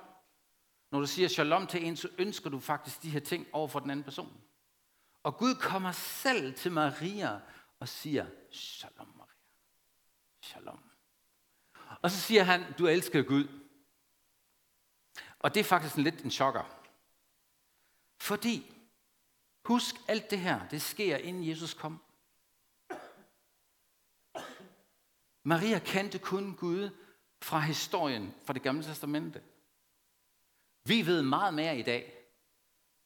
Når 0.92 1.00
du 1.00 1.08
siger 1.08 1.28
shalom 1.28 1.68
til 1.68 1.86
en, 1.86 1.98
så 1.98 2.10
ønsker 2.18 2.50
du 2.50 2.60
faktisk 2.60 3.04
de 3.04 3.10
her 3.10 3.20
ting 3.20 3.48
over 3.54 3.68
for 3.68 3.80
den 3.80 3.90
anden 3.90 4.04
person. 4.04 4.42
Og 5.24 5.38
Gud 5.38 5.56
kommer 5.56 5.92
selv 5.92 6.54
til 6.54 6.72
Maria 6.72 7.40
og 7.80 7.88
siger, 7.88 8.26
Shalom 8.52 9.08
Maria. 9.18 9.32
Shalom. 10.44 10.84
Og 12.02 12.12
så 12.12 12.22
siger 12.22 12.44
han, 12.44 12.74
du 12.80 12.88
elsker 12.88 13.22
Gud. 13.22 13.48
Og 15.40 15.54
det 15.54 15.60
er 15.60 15.64
faktisk 15.64 15.96
en 15.96 16.04
lidt 16.04 16.22
en 16.22 16.32
chokker. 16.32 16.84
Fordi, 18.22 18.76
husk 19.66 19.96
alt 20.08 20.32
det 20.32 20.40
her, 20.40 20.68
det 20.68 20.82
sker 20.82 21.18
inden 21.18 21.48
Jesus 21.48 21.74
kom. 21.74 22.02
Maria 25.44 25.80
kendte 25.80 26.20
kun 26.20 26.56
Gud 26.60 26.90
fra 27.42 27.60
historien 27.60 28.34
fra 28.46 28.54
det 28.54 28.62
gamle 28.62 28.84
testamente. 28.84 29.42
Vi 30.86 31.06
ved 31.06 31.22
meget 31.22 31.54
mere 31.54 31.80
i 31.80 31.82
dag, 31.82 32.14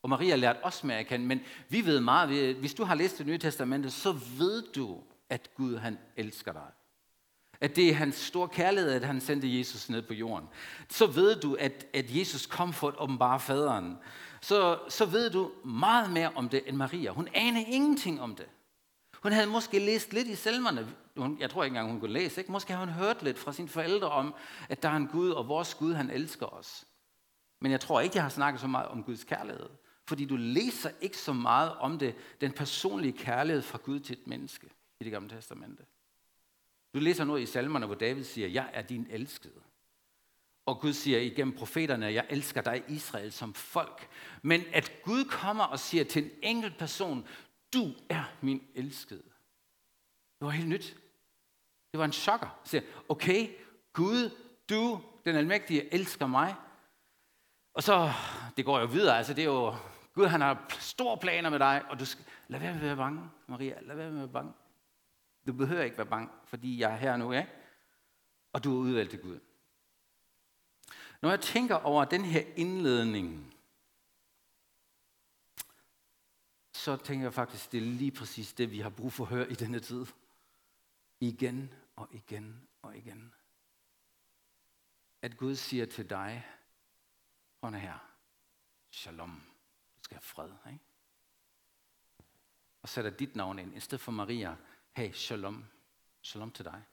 og 0.03 0.09
Maria 0.09 0.35
lærte 0.35 0.63
os 0.63 0.83
mere 0.83 0.97
at 0.97 1.07
kende, 1.07 1.25
men 1.25 1.41
vi 1.69 1.85
ved 1.85 1.99
meget, 1.99 2.55
hvis 2.55 2.73
du 2.73 2.83
har 2.83 2.95
læst 2.95 3.17
det 3.17 3.25
nye 3.25 3.37
testamente, 3.37 3.91
så 3.91 4.11
ved 4.37 4.71
du, 4.71 5.03
at 5.29 5.49
Gud 5.55 5.77
han 5.77 5.97
elsker 6.15 6.53
dig. 6.53 6.71
At 7.61 7.75
det 7.75 7.89
er 7.89 7.93
hans 7.93 8.15
store 8.15 8.49
kærlighed, 8.49 8.91
at 8.91 9.03
han 9.03 9.21
sendte 9.21 9.57
Jesus 9.57 9.89
ned 9.89 10.01
på 10.01 10.13
jorden. 10.13 10.49
Så 10.89 11.07
ved 11.07 11.39
du, 11.39 11.55
at, 11.59 11.87
at 11.93 12.17
Jesus 12.17 12.45
kom 12.45 12.73
for 12.73 12.87
at 12.87 12.99
åbenbare 12.99 13.39
faderen. 13.39 13.97
Så, 14.41 14.79
så 14.89 15.05
ved 15.05 15.29
du 15.29 15.51
meget 15.65 16.11
mere 16.11 16.31
om 16.35 16.49
det 16.49 16.63
end 16.65 16.77
Maria. 16.77 17.11
Hun 17.11 17.27
aner 17.33 17.63
ingenting 17.67 18.21
om 18.21 18.35
det. 18.35 18.45
Hun 19.23 19.31
havde 19.31 19.47
måske 19.47 19.79
læst 19.79 20.13
lidt 20.13 20.27
i 20.27 20.35
salmerne. 20.35 20.87
Jeg 21.15 21.49
tror 21.49 21.63
ikke 21.63 21.73
engang, 21.73 21.91
hun 21.91 21.99
kunne 21.99 22.13
læse. 22.13 22.41
Ikke? 22.41 22.51
Måske 22.51 22.73
har 22.73 22.79
hun 22.85 22.93
hørt 22.93 23.23
lidt 23.23 23.39
fra 23.39 23.53
sine 23.53 23.67
forældre 23.67 24.09
om, 24.09 24.35
at 24.69 24.83
der 24.83 24.89
er 24.89 24.95
en 24.95 25.07
Gud, 25.07 25.29
og 25.29 25.47
vores 25.47 25.75
Gud, 25.75 25.93
han 25.93 26.09
elsker 26.09 26.45
os. 26.45 26.85
Men 27.61 27.71
jeg 27.71 27.79
tror 27.79 28.01
ikke, 28.01 28.15
jeg 28.15 28.23
har 28.23 28.29
snakket 28.29 28.61
så 28.61 28.67
meget 28.67 28.87
om 28.87 29.03
Guds 29.03 29.23
kærlighed. 29.23 29.69
Fordi 30.07 30.25
du 30.25 30.35
læser 30.35 30.89
ikke 31.01 31.17
så 31.17 31.33
meget 31.33 31.75
om 31.75 31.99
det, 31.99 32.15
den 32.41 32.51
personlige 32.51 33.17
kærlighed 33.17 33.61
fra 33.61 33.79
Gud 33.83 33.99
til 33.99 34.17
et 34.17 34.27
menneske 34.27 34.69
i 34.99 35.03
det 35.03 35.11
gamle 35.11 35.29
testamente. 35.29 35.83
Du 36.93 36.99
læser 36.99 37.23
noget 37.23 37.41
i 37.41 37.45
salmerne, 37.45 37.85
hvor 37.85 37.95
David 37.95 38.23
siger, 38.23 38.47
jeg 38.47 38.69
er 38.73 38.81
din 38.81 39.07
elskede. 39.09 39.61
Og 40.65 40.79
Gud 40.79 40.93
siger 40.93 41.19
igennem 41.19 41.55
profeterne, 41.55 42.05
jeg 42.05 42.25
elsker 42.29 42.61
dig 42.61 42.83
Israel 42.87 43.31
som 43.31 43.53
folk. 43.53 44.09
Men 44.41 44.61
at 44.73 44.91
Gud 45.03 45.25
kommer 45.25 45.63
og 45.63 45.79
siger 45.79 46.03
til 46.03 46.23
en 46.23 46.31
enkelt 46.43 46.77
person, 46.77 47.27
du 47.73 47.93
er 48.09 48.23
min 48.41 48.63
elskede. 48.75 49.23
Det 50.39 50.45
var 50.45 50.49
helt 50.49 50.69
nyt. 50.69 50.97
Det 51.93 51.99
var 51.99 52.05
en 52.05 52.11
chokker. 52.11 52.59
Så 52.63 52.69
siger, 52.69 52.83
okay, 53.09 53.49
Gud, 53.93 54.29
du, 54.69 55.01
den 55.25 55.35
almægtige, 55.35 55.93
elsker 55.93 56.27
mig. 56.27 56.55
Og 57.73 57.83
så, 57.83 58.11
det 58.57 58.65
går 58.65 58.79
jo 58.79 58.85
videre, 58.85 59.17
altså 59.17 59.33
det 59.33 59.41
er 59.41 59.45
jo 59.45 59.75
Gud 60.13 60.25
han 60.25 60.41
har 60.41 60.65
store 60.79 61.17
planer 61.17 61.49
med 61.49 61.59
dig, 61.59 61.85
og 61.89 61.99
du 61.99 62.05
skal, 62.05 62.25
lad 62.47 62.59
være 62.59 62.73
med 62.73 62.81
at 62.81 62.85
være 62.87 62.95
bange, 62.95 63.29
Maria, 63.47 63.79
lad 63.81 63.95
være 63.95 64.11
med 64.11 64.21
at 64.21 64.33
være 64.33 64.33
bange. 64.33 64.53
Du 65.47 65.53
behøver 65.53 65.83
ikke 65.83 65.97
være 65.97 66.07
bange, 66.07 66.29
fordi 66.45 66.79
jeg 66.79 66.91
er 66.91 66.95
her 66.95 67.17
nu, 67.17 67.33
ja? 67.33 67.45
Og 68.53 68.63
du 68.63 68.75
er 68.75 68.79
udvalgt 68.79 69.09
til 69.09 69.21
Gud. 69.21 69.39
Når 71.21 71.29
jeg 71.29 71.41
tænker 71.41 71.75
over 71.75 72.05
den 72.05 72.25
her 72.25 72.43
indledning, 72.55 73.55
så 76.73 76.95
tænker 76.95 77.25
jeg 77.25 77.33
faktisk, 77.33 77.71
det 77.71 77.77
er 77.77 77.81
lige 77.81 78.11
præcis 78.11 78.53
det, 78.53 78.71
vi 78.71 78.79
har 78.79 78.89
brug 78.89 79.13
for 79.13 79.23
at 79.23 79.29
høre 79.29 79.51
i 79.51 79.53
denne 79.53 79.79
tid. 79.79 80.05
Igen 81.19 81.73
og 81.95 82.07
igen 82.11 82.67
og 82.81 82.97
igen. 82.97 83.33
At 85.21 85.37
Gud 85.37 85.55
siger 85.55 85.85
til 85.85 86.09
dig, 86.09 86.47
hånd 87.61 87.75
her, 87.75 87.97
shalom 88.89 89.41
du 89.97 90.03
skal 90.03 90.15
have 90.15 90.21
fred. 90.21 90.49
Ikke? 90.73 90.83
Og 92.81 92.89
sætter 92.89 93.11
dit 93.11 93.35
navn 93.35 93.59
ind. 93.59 93.75
I 93.75 93.79
stedet 93.79 94.01
for 94.01 94.11
Maria, 94.11 94.55
hey, 94.95 95.11
shalom. 95.11 95.65
Shalom 96.21 96.51
til 96.51 96.65
dig. 96.65 96.83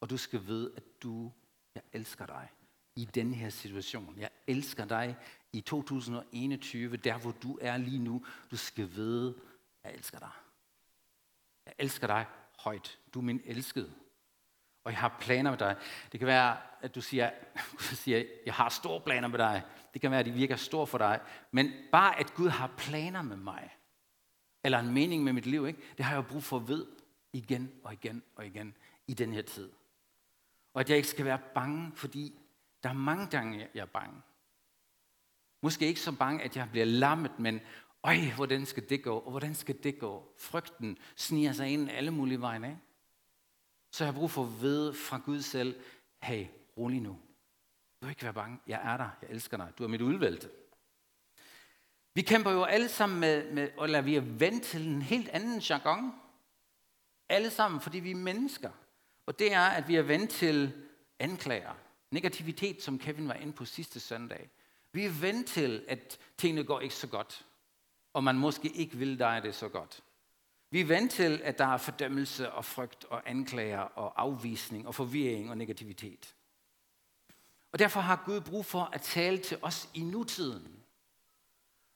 Og 0.00 0.10
du 0.10 0.16
skal 0.16 0.46
vide, 0.46 0.72
at 0.76 0.82
du, 1.02 1.32
jeg 1.74 1.82
elsker 1.92 2.26
dig 2.26 2.48
i 2.96 3.04
den 3.04 3.34
her 3.34 3.50
situation. 3.50 4.18
Jeg 4.18 4.30
elsker 4.46 4.84
dig 4.84 5.16
i 5.52 5.60
2021, 5.60 6.96
der 6.96 7.18
hvor 7.18 7.32
du 7.32 7.58
er 7.60 7.76
lige 7.76 7.98
nu. 7.98 8.26
Du 8.50 8.56
skal 8.56 8.90
vide, 8.90 9.40
jeg 9.84 9.94
elsker 9.94 10.18
dig. 10.18 10.32
Jeg 11.66 11.74
elsker 11.78 12.06
dig 12.06 12.26
højt. 12.64 12.98
Du 13.14 13.18
er 13.18 13.24
min 13.24 13.40
elskede. 13.44 13.92
Og 14.84 14.92
jeg 14.92 14.98
har 14.98 15.16
planer 15.20 15.50
med 15.50 15.58
dig. 15.58 15.76
Det 16.12 16.20
kan 16.20 16.26
være, 16.26 16.56
at 16.80 16.94
du 16.94 17.00
siger, 17.00 17.30
du 17.80 17.94
siger, 18.02 18.24
jeg 18.46 18.54
har 18.54 18.68
store 18.68 19.00
planer 19.00 19.28
med 19.28 19.38
dig. 19.38 19.62
Det 19.92 20.00
kan 20.00 20.10
være, 20.10 20.20
at 20.20 20.26
de 20.26 20.32
virker 20.32 20.56
store 20.56 20.86
for 20.86 20.98
dig. 20.98 21.20
Men 21.50 21.72
bare 21.92 22.20
at 22.20 22.34
Gud 22.34 22.48
har 22.48 22.70
planer 22.76 23.22
med 23.22 23.36
mig, 23.36 23.76
eller 24.64 24.78
en 24.78 24.92
mening 24.94 25.24
med 25.24 25.32
mit 25.32 25.46
liv, 25.46 25.66
ikke? 25.66 25.80
det 25.96 26.04
har 26.04 26.14
jeg 26.14 26.26
brug 26.26 26.42
for 26.42 26.56
at 26.56 26.68
vide 26.68 26.86
igen 27.32 27.72
og 27.84 27.92
igen 27.92 28.22
og 28.36 28.46
igen 28.46 28.76
i 29.06 29.14
den 29.14 29.32
her 29.32 29.42
tid. 29.42 29.70
Og 30.74 30.80
at 30.80 30.88
jeg 30.88 30.96
ikke 30.96 31.08
skal 31.08 31.24
være 31.24 31.38
bange, 31.54 31.92
fordi 31.94 32.40
der 32.82 32.88
er 32.88 32.94
mange 32.94 33.26
gange, 33.26 33.68
jeg 33.74 33.80
er 33.80 33.86
bange. 33.86 34.22
Måske 35.62 35.86
ikke 35.86 36.00
så 36.00 36.12
bange, 36.12 36.42
at 36.42 36.56
jeg 36.56 36.68
bliver 36.70 36.86
lammet, 36.86 37.38
men 37.38 37.60
Øj, 38.02 38.16
hvordan 38.36 38.66
skal 38.66 38.88
det 38.88 39.02
gå? 39.02 39.18
Og 39.18 39.30
hvordan 39.30 39.54
skal 39.54 39.82
det 39.82 39.98
gå? 39.98 40.32
Frygten 40.38 40.98
sniger 41.16 41.52
sig 41.52 41.68
ind 41.68 41.90
alle 41.90 42.10
mulige 42.10 42.40
vejen, 42.40 42.64
af. 42.64 42.78
Så 43.90 44.04
jeg 44.04 44.12
har 44.12 44.18
brug 44.18 44.30
for 44.30 44.42
at 44.42 44.60
vide 44.60 44.94
fra 44.94 45.20
Gud 45.24 45.42
selv, 45.42 45.80
hey, 46.22 46.46
rolig 46.76 47.00
nu. 47.00 47.18
Du 48.00 48.06
vil 48.06 48.10
ikke 48.10 48.22
være 48.22 48.34
bange. 48.34 48.58
Jeg 48.66 48.80
er 48.84 48.96
der. 48.96 49.10
Jeg 49.22 49.30
elsker 49.30 49.56
dig. 49.56 49.72
Du 49.78 49.84
er 49.84 49.88
mit 49.88 50.00
udvalgte. 50.00 50.50
Vi 52.14 52.22
kæmper 52.22 52.50
jo 52.50 52.64
alle 52.64 52.88
sammen 52.88 53.20
med, 53.20 53.52
med 53.52 53.68
eller 53.82 54.00
vi 54.00 54.16
er 54.16 54.20
vendt 54.20 54.62
til 54.62 54.86
en 54.86 55.02
helt 55.02 55.28
anden 55.28 55.58
jargon. 55.58 56.12
Alle 57.28 57.50
sammen, 57.50 57.80
fordi 57.80 57.98
vi 57.98 58.10
er 58.10 58.16
mennesker. 58.16 58.70
Og 59.26 59.38
det 59.38 59.52
er, 59.52 59.66
at 59.66 59.88
vi 59.88 59.96
er 59.96 60.02
vendt 60.02 60.30
til 60.30 60.72
anklager. 61.18 61.74
Negativitet, 62.10 62.82
som 62.82 62.98
Kevin 62.98 63.28
var 63.28 63.34
inde 63.34 63.52
på 63.52 63.64
sidste 63.64 64.00
søndag. 64.00 64.50
Vi 64.92 65.04
er 65.04 65.10
vendt 65.10 65.46
til, 65.46 65.84
at 65.88 66.18
tingene 66.38 66.64
går 66.64 66.80
ikke 66.80 66.94
så 66.94 67.06
godt. 67.06 67.46
Og 68.12 68.24
man 68.24 68.38
måske 68.38 68.68
ikke 68.68 68.96
vil 68.96 69.18
dig 69.18 69.40
det 69.42 69.54
så 69.54 69.68
godt. 69.68 70.02
Vi 70.70 70.80
er 70.80 70.86
vant 70.86 71.12
til, 71.12 71.40
at 71.44 71.58
der 71.58 71.66
er 71.66 71.76
fordømmelse 71.76 72.52
og 72.52 72.64
frygt 72.64 73.04
og 73.04 73.22
anklager 73.30 73.80
og 73.80 74.22
afvisning 74.22 74.86
og 74.86 74.94
forvirring 74.94 75.50
og 75.50 75.58
negativitet. 75.58 76.34
Og 77.72 77.78
derfor 77.78 78.00
har 78.00 78.22
Gud 78.24 78.40
brug 78.40 78.66
for 78.66 78.90
at 78.92 79.00
tale 79.00 79.38
til 79.38 79.58
os 79.62 79.88
i 79.94 80.00
nutiden. 80.00 80.76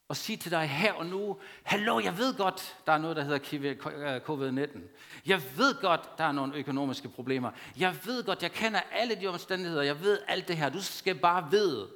Og 0.09 0.16
sige 0.16 0.37
til 0.37 0.50
dig 0.50 0.68
her 0.68 0.92
og 0.92 1.06
nu, 1.06 1.40
hallo, 1.62 2.00
jeg 2.00 2.18
ved 2.18 2.37
godt, 2.37 2.76
der 2.87 2.92
er 2.92 2.99
noget, 2.99 3.16
der 3.16 3.23
hedder 3.23 3.38
øh, 3.52 4.21
covid-19. 4.21 4.78
Jeg 5.26 5.42
ved 5.56 5.80
godt, 5.80 6.18
der 6.18 6.25
er 6.25 6.33
nogle 6.33 6.54
økonomiske 6.54 7.09
problemer. 7.09 7.50
Jeg 7.76 7.97
ved 8.04 8.25
godt, 8.25 8.42
jeg 8.42 8.52
kender 8.52 8.80
alle 8.80 9.14
de 9.14 9.26
omstændigheder. 9.26 9.83
Jeg 9.83 10.00
ved 10.00 10.18
alt 10.28 10.49
det 10.49 10.56
her. 10.56 10.68
Du 10.68 10.83
skal 10.83 11.18
bare 11.18 11.50
vide, 11.50 11.90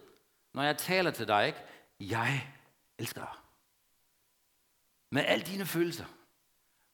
når 0.55 0.63
jeg 0.63 0.79
taler 0.79 1.11
til 1.11 1.29
dig, 1.29 1.47
ikke? 1.47 1.59
jeg 2.01 2.49
elsker 2.99 3.21
dig. 3.21 3.48
Med 5.11 5.25
alle 5.25 5.45
dine 5.45 5.67
følelser. 5.67 6.05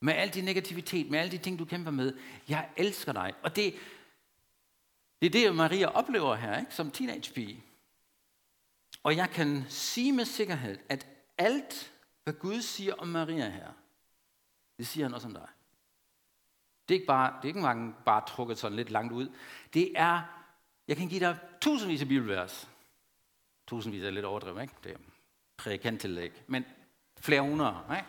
Med 0.01 0.15
al 0.15 0.29
din 0.29 0.45
negativitet, 0.45 1.11
med 1.11 1.19
alle 1.19 1.33
de 1.33 1.39
ting, 1.39 1.59
du 1.59 1.65
kæmper 1.65 1.91
med. 1.91 2.19
Jeg 2.49 2.69
elsker 2.77 3.13
dig. 3.13 3.33
Og 3.43 3.57
det, 3.57 3.75
det 5.21 5.27
er 5.27 5.31
det, 5.31 5.57
Maria 5.57 5.87
oplever 5.87 6.35
her, 6.35 6.59
ikke? 6.59 6.75
som 6.75 6.91
teenagepige. 6.91 7.65
Og 9.03 9.17
jeg 9.17 9.31
kan 9.31 9.65
sige 9.69 10.13
med 10.13 10.25
sikkerhed, 10.25 10.79
at 10.89 11.07
alt, 11.39 11.93
hvad 12.25 12.35
Gud 12.35 12.63
siger 12.63 12.95
om 12.95 13.09
Maria 13.09 13.49
her, 13.49 13.69
det 14.79 14.87
siger 14.87 15.05
han 15.05 15.15
også 15.15 15.27
om 15.27 15.35
dig. 15.35 15.49
Det 16.89 16.95
er 16.95 16.99
ikke 16.99 17.07
bare, 17.07 17.37
det 17.37 17.45
er 17.45 17.49
ikke 17.49 17.61
mange 17.61 17.95
bare 18.05 18.29
trukket 18.29 18.59
sådan 18.59 18.77
lidt 18.77 18.91
langt 18.91 19.13
ud. 19.13 19.29
Det 19.75 19.93
er, 19.95 20.23
jeg 20.89 20.97
kan 20.97 21.09
give 21.09 21.21
dig 21.21 21.39
tusindvis 21.61 22.03
af 22.03 22.09
bibelvers. 22.09 22.69
Tusindvis 23.67 24.03
er 24.03 24.11
lidt 24.11 24.25
overdrevet, 24.25 24.63
ikke? 24.63 24.75
Det 24.85 24.93
er 24.93 24.99
prædikanttillæg. 25.57 26.43
Men 26.47 26.65
flere 27.25 27.41
hundrede, 27.41 27.77
ikke? 27.91 28.09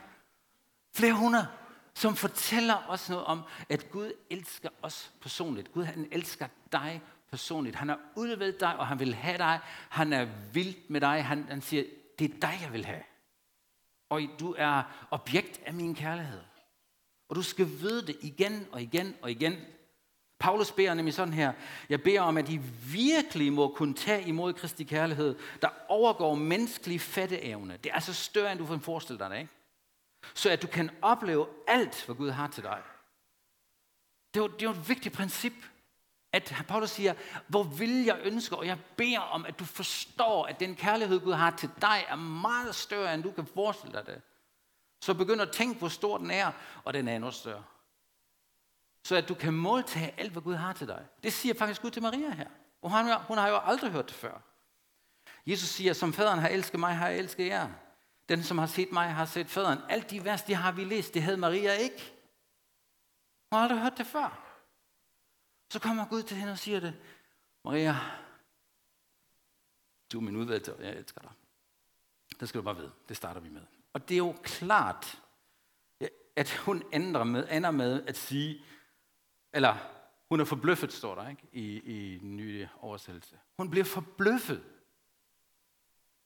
Flere 0.93 1.13
hundrede 1.13 1.47
som 1.95 2.15
fortæller 2.15 2.89
os 2.89 3.09
noget 3.09 3.25
om, 3.25 3.41
at 3.69 3.89
Gud 3.91 4.11
elsker 4.29 4.69
os 4.81 5.13
personligt. 5.21 5.71
Gud 5.71 5.83
han 5.83 6.07
elsker 6.11 6.47
dig 6.71 7.01
personligt. 7.29 7.75
Han 7.75 7.89
har 7.89 7.99
udvalgt 8.15 8.59
dig, 8.59 8.75
og 8.77 8.87
han 8.87 8.99
vil 8.99 9.15
have 9.15 9.37
dig. 9.37 9.59
Han 9.89 10.13
er 10.13 10.27
vild 10.53 10.75
med 10.89 11.01
dig. 11.01 11.25
Han, 11.25 11.45
han 11.49 11.61
siger, 11.61 11.83
det 12.19 12.33
er 12.33 12.39
dig, 12.39 12.59
jeg 12.61 12.73
vil 12.73 12.85
have. 12.85 13.03
Og 14.09 14.21
du 14.39 14.55
er 14.57 14.83
objekt 15.11 15.61
af 15.65 15.73
min 15.73 15.95
kærlighed. 15.95 16.41
Og 17.29 17.35
du 17.35 17.41
skal 17.41 17.65
vide 17.79 18.07
det 18.07 18.17
igen 18.21 18.67
og 18.71 18.81
igen 18.81 19.15
og 19.21 19.31
igen. 19.31 19.55
Paulus 20.45 20.71
beder 20.71 20.93
nemlig 20.93 21.13
sådan 21.13 21.33
her, 21.33 21.53
jeg 21.89 22.03
beder 22.03 22.21
om, 22.21 22.37
at 22.37 22.49
I 22.49 22.57
virkelig 22.91 23.53
må 23.53 23.67
kunne 23.67 23.93
tage 23.93 24.27
imod 24.27 24.53
Kristi 24.53 24.83
kærlighed, 24.83 25.35
der 25.61 25.69
overgår 25.89 26.35
menneskelig 26.35 27.01
fatteevne. 27.01 27.77
Det 27.83 27.89
er 27.89 27.93
altså 27.93 28.13
større, 28.13 28.51
end 28.51 28.59
du 28.59 28.65
kan 28.65 28.79
forestille 28.79 29.19
dig 29.19 29.29
det, 29.29 29.37
ikke? 29.37 29.51
så 30.33 30.49
at 30.49 30.61
du 30.61 30.67
kan 30.67 30.89
opleve 31.01 31.47
alt, 31.67 32.05
hvad 32.05 32.15
Gud 32.15 32.29
har 32.29 32.47
til 32.47 32.63
dig. 32.63 32.81
Det 34.33 34.39
er 34.39 34.43
jo, 34.43 34.47
det 34.47 34.61
er 34.61 34.65
jo 34.65 34.71
et 34.71 34.89
vigtigt 34.89 35.15
princip, 35.15 35.53
at 36.33 36.63
Paulus 36.67 36.89
siger, 36.89 37.13
hvor 37.47 37.63
vil 37.63 38.03
jeg 38.03 38.19
ønske, 38.23 38.55
og 38.55 38.67
jeg 38.67 38.77
beder 38.97 39.19
om, 39.19 39.45
at 39.45 39.59
du 39.59 39.65
forstår, 39.65 40.45
at 40.45 40.59
den 40.59 40.75
kærlighed, 40.75 41.19
Gud 41.19 41.33
har 41.33 41.51
til 41.51 41.69
dig, 41.81 42.05
er 42.07 42.15
meget 42.15 42.75
større, 42.75 43.13
end 43.13 43.23
du 43.23 43.31
kan 43.31 43.45
forestille 43.45 43.93
dig 43.97 44.05
det. 44.05 44.21
Så 45.01 45.13
begynd 45.13 45.41
at 45.41 45.51
tænke, 45.51 45.79
hvor 45.79 45.87
stor 45.87 46.17
den 46.17 46.31
er, 46.31 46.51
og 46.83 46.93
den 46.93 47.07
er 47.07 47.15
endnu 47.15 47.31
større. 47.31 47.63
Så 49.05 49.15
at 49.15 49.29
du 49.29 49.33
kan 49.33 49.53
modtage 49.53 50.19
alt, 50.19 50.31
hvad 50.31 50.41
Gud 50.41 50.55
har 50.55 50.73
til 50.73 50.87
dig. 50.87 51.05
Det 51.23 51.33
siger 51.33 51.55
faktisk 51.55 51.81
Gud 51.81 51.91
til 51.91 52.01
Maria 52.01 52.29
her. 52.29 52.47
Og 52.81 52.89
hun, 52.89 53.13
hun 53.27 53.37
har 53.37 53.47
jo 53.47 53.57
aldrig 53.57 53.91
hørt 53.91 54.05
det 54.05 54.15
før. 54.15 54.41
Jesus 55.47 55.69
siger, 55.69 55.93
som 55.93 56.13
faderen 56.13 56.39
har 56.39 56.47
elsket 56.47 56.79
mig, 56.79 56.95
har 56.95 57.07
jeg 57.07 57.19
elsket 57.19 57.47
jer. 57.47 57.69
Den, 58.29 58.43
som 58.43 58.57
har 58.57 58.67
set 58.67 58.91
mig, 58.91 59.13
har 59.13 59.25
set 59.25 59.47
faderen. 59.47 59.79
Alt 59.89 60.11
de 60.11 60.23
vers, 60.23 60.43
de 60.43 60.55
har 60.55 60.71
vi 60.71 60.83
læst, 60.83 61.13
det 61.13 61.23
havde 61.23 61.37
Maria 61.37 61.73
ikke. 61.73 62.13
Hun 63.51 63.57
har 63.57 63.63
aldrig 63.63 63.79
hørt 63.79 63.97
det 63.97 64.07
før. 64.07 64.57
Så 65.69 65.79
kommer 65.79 66.05
Gud 66.05 66.23
til 66.23 66.37
hende 66.37 66.51
og 66.51 66.59
siger 66.59 66.79
det. 66.79 66.93
Maria, 67.65 67.95
du 70.11 70.17
er 70.17 70.21
min 70.21 70.35
udvalgte, 70.35 70.73
og 70.73 70.83
jeg 70.83 70.95
elsker 70.95 71.21
dig. 71.21 71.31
Det 72.39 72.49
skal 72.49 72.59
du 72.59 72.63
bare 72.63 72.77
vide. 72.77 72.91
Det 73.09 73.17
starter 73.17 73.41
vi 73.41 73.49
med. 73.49 73.61
Og 73.93 74.09
det 74.09 74.15
er 74.15 74.17
jo 74.17 74.35
klart, 74.43 75.21
at 76.35 76.55
hun 76.55 76.83
ender 76.93 77.23
med, 77.23 77.47
ender 77.51 77.71
med 77.71 78.03
at 78.07 78.17
sige, 78.17 78.65
eller 79.55 79.77
hun 80.29 80.39
er 80.39 80.45
forbløffet, 80.45 80.93
står 80.93 81.15
der 81.15 81.29
ikke, 81.29 81.43
i, 81.51 81.75
i 81.75 82.17
den 82.17 82.37
nye 82.37 82.69
oversættelse. 82.81 83.39
Hun 83.57 83.69
bliver 83.69 83.85
forbløffet. 83.85 84.63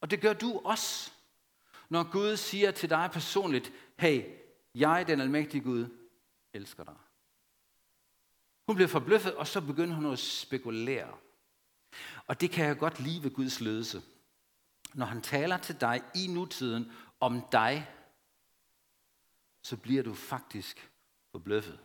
Og 0.01 0.11
det 0.11 0.21
gør 0.21 0.33
du 0.33 0.61
også. 0.65 1.11
Når 1.89 2.11
Gud 2.11 2.37
siger 2.37 2.71
til 2.71 2.89
dig 2.89 3.09
personligt, 3.13 3.73
hey, 3.99 4.23
jeg, 4.75 5.07
den 5.07 5.21
almægtige 5.21 5.63
Gud, 5.63 5.87
elsker 6.53 6.83
dig. 6.83 6.95
Hun 8.65 8.75
bliver 8.75 8.87
forbløffet, 8.87 9.35
og 9.35 9.47
så 9.47 9.61
begynder 9.61 9.95
hun 9.95 10.05
at 10.05 10.19
spekulere. 10.19 11.17
Og 12.27 12.41
det 12.41 12.51
kan 12.51 12.65
jeg 12.65 12.77
godt 12.77 12.99
lide 12.99 13.23
ved 13.23 13.31
Guds 13.31 13.61
ledelse. 13.61 14.01
Når 14.93 15.05
han 15.05 15.21
taler 15.21 15.57
til 15.57 15.81
dig 15.81 16.01
i 16.15 16.27
nutiden 16.27 16.91
om 17.19 17.41
dig, 17.51 17.89
så 19.61 19.77
bliver 19.77 20.03
du 20.03 20.13
faktisk 20.13 20.91
forbløffet. 21.31 21.79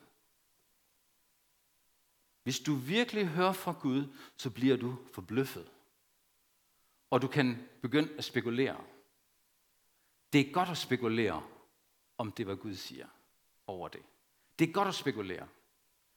Hvis 2.45 2.61
du 2.61 2.75
virkelig 2.75 3.27
hører 3.27 3.53
fra 3.53 3.75
Gud, 3.81 4.07
så 4.37 4.51
bliver 4.51 4.77
du 4.77 4.97
forbløffet. 5.13 5.71
Og 7.11 7.23
du 7.23 7.29
kan 7.29 7.69
begynde 7.83 8.13
at 8.19 8.25
spekulere. 8.25 8.77
Det 10.33 10.41
er 10.41 10.53
godt 10.53 10.69
at 10.69 10.77
spekulere, 10.77 11.43
om 12.19 12.33
det, 12.33 12.47
hvad 12.47 12.57
Gud 12.57 12.75
siger 12.75 13.07
over 13.67 13.89
det. 13.89 14.03
Det 14.59 14.69
er 14.69 14.73
godt 14.73 14.89
at 14.89 14.95
spekulere. 14.95 15.49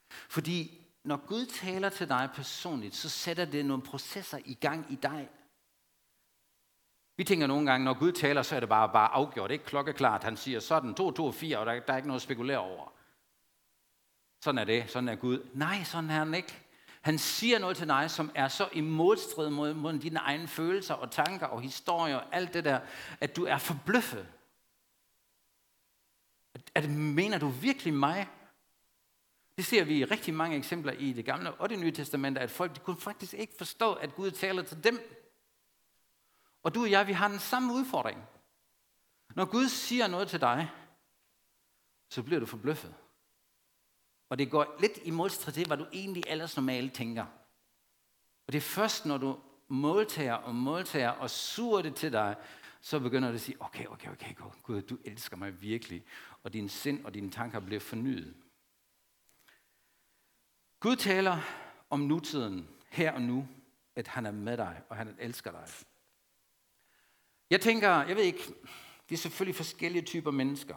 Fordi 0.10 0.82
når 1.04 1.18
Gud 1.28 1.46
taler 1.46 1.90
til 1.90 2.10
dig 2.10 2.30
personligt, 2.34 2.96
så 2.96 3.10
sætter 3.10 3.46
det 3.46 3.66
nogle 3.66 3.84
processer 3.84 4.40
i 4.46 4.54
gang 4.54 4.86
i 4.92 4.96
dig. 4.96 5.30
Vi 7.18 7.24
tænker 7.24 7.48
nogle 7.48 7.72
gange, 7.72 7.86
når 7.86 8.00
Gud 8.00 8.12
taler, 8.12 8.42
så 8.42 8.56
er 8.56 8.60
det 8.60 8.70
bare, 8.70 8.90
bare 8.94 9.08
afgjort, 9.08 9.52
ikke 9.52 9.66
klokkeklart. 9.66 10.24
Han 10.24 10.38
siger 10.38 10.60
sådan, 10.60 10.96
2, 10.96 11.12
2 11.12 11.32
4, 11.32 11.60
og 11.60 11.66
der, 11.66 11.80
der 11.80 11.94
er 11.94 11.98
ikke 11.98 12.08
noget 12.08 12.20
at 12.20 12.24
spekulere 12.24 12.58
over. 12.58 12.97
Sådan 14.41 14.58
er 14.58 14.63
det, 14.63 14.89
sådan 14.89 15.10
er 15.10 15.15
Gud. 15.15 15.50
Nej, 15.54 15.84
sådan 15.84 16.10
er 16.10 16.13
han 16.13 16.34
ikke. 16.34 16.63
Han 17.02 17.17
siger 17.17 17.60
noget 17.60 17.78
til 17.78 17.88
dig, 17.88 18.12
som 18.12 18.32
er 18.36 18.47
så 18.47 18.69
i 18.73 18.82
modstrid 18.82 19.50
mod, 19.50 19.73
mod 19.73 20.00
dine 20.00 20.19
egne 20.19 20.47
følelser 20.47 20.93
og 20.93 21.12
tanker 21.12 21.45
og 21.45 21.62
historier 21.62 22.15
og 22.15 22.36
alt 22.36 22.54
det 22.54 22.65
der, 22.65 22.80
at 23.21 23.36
du 23.36 23.45
er 23.45 23.58
forbløffet. 23.58 24.28
At, 26.54 26.71
at 26.76 26.89
mener 26.89 27.38
du 27.38 27.47
virkelig 27.47 27.93
mig? 27.93 28.28
Det 29.58 29.65
ser 29.65 29.84
vi 29.84 29.97
i 29.97 30.06
rigtig 30.06 30.34
mange 30.34 30.58
eksempler 30.58 30.91
i 30.91 31.13
det 31.13 31.26
gamle 31.26 31.54
og 31.54 31.69
det 31.69 31.80
nye 31.80 31.91
testamente, 31.91 32.41
at 32.41 32.52
folk 32.52 32.76
de 32.76 32.80
kunne 32.80 33.00
faktisk 33.00 33.34
ikke 33.34 33.54
forstå, 33.58 33.93
at 33.93 34.15
Gud 34.15 34.32
taler 34.32 34.63
til 34.63 34.84
dem. 34.84 35.00
Og 36.63 36.76
du 36.76 36.82
og 36.82 36.91
jeg, 36.91 37.08
vi 37.08 37.13
har 37.13 37.28
den 37.28 37.39
samme 37.39 37.73
udfordring. 37.73 38.23
Når 39.36 39.45
Gud 39.45 39.67
siger 39.67 40.08
noget 40.08 40.28
til 40.28 40.41
dig, 40.41 40.71
så 42.10 42.23
bliver 42.23 42.39
du 42.39 42.45
forbløffet. 42.45 42.95
Og 44.30 44.40
det 44.40 44.52
går 44.52 44.76
lidt 44.80 45.00
i 45.04 45.12
modstrid 45.12 45.54
til, 45.54 45.68
hvad 45.68 45.78
du 45.78 45.86
egentlig 45.94 46.24
ellers 46.28 46.56
normalt 46.56 46.94
tænker. 46.94 47.26
Og 48.48 48.54
det 48.54 48.58
er 48.58 48.62
først, 48.62 49.06
når 49.06 49.18
du 49.18 49.40
måltager 49.68 50.34
og 50.34 50.56
måltager 50.56 51.10
og 51.10 51.30
suger 51.30 51.82
det 51.82 51.96
til 51.96 52.12
dig, 52.12 52.36
så 52.82 53.00
begynder 53.00 53.30
du 53.30 53.36
at 53.36 53.42
sige, 53.42 53.58
okay, 53.60 53.86
okay, 53.86 54.12
okay, 54.12 54.34
Gud, 54.63 54.82
du 54.82 54.98
elsker 55.06 55.38
mig 55.38 55.62
virkelig. 55.62 56.04
Og 56.44 56.54
din 56.54 56.70
sind 56.70 57.06
og 57.06 57.13
dine 57.13 57.32
tanker 57.32 57.60
bliver 57.60 57.80
fornyet. 57.80 58.36
Gud 60.80 60.96
taler 60.96 61.40
om 61.90 62.00
nutiden, 62.00 62.68
her 62.90 63.12
og 63.12 63.22
nu, 63.22 63.48
at 63.96 64.08
han 64.08 64.26
er 64.26 64.32
med 64.32 64.58
dig, 64.58 64.82
og 64.90 64.96
han 64.96 65.16
elsker 65.20 65.52
dig. 65.52 65.68
Jeg 67.50 67.62
tænker, 67.62 68.02
jeg 68.04 68.16
ved 68.16 68.24
ikke, 68.24 68.54
det 69.10 69.16
er 69.16 69.18
selvfølgelig 69.18 69.56
forskellige 69.56 70.06
typer 70.06 70.32
mennesker. 70.32 70.76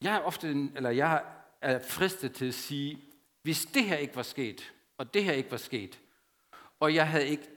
Jeg 0.00 0.14
er 0.14 0.20
ofte, 0.20 0.48
eller 0.76 0.90
jeg 0.90 1.24
er 1.60 1.78
fristet 1.88 2.34
til 2.34 2.48
at 2.48 2.54
sige, 2.54 3.04
hvis 3.42 3.66
det 3.66 3.84
her 3.84 3.96
ikke 3.96 4.16
var 4.16 4.22
sket, 4.22 4.72
og 4.98 5.14
det 5.14 5.24
her 5.24 5.32
ikke 5.32 5.50
var 5.50 5.56
sket, 5.56 6.00
og 6.80 6.94
jeg 6.94 7.08
havde 7.08 7.28
ikke 7.28 7.48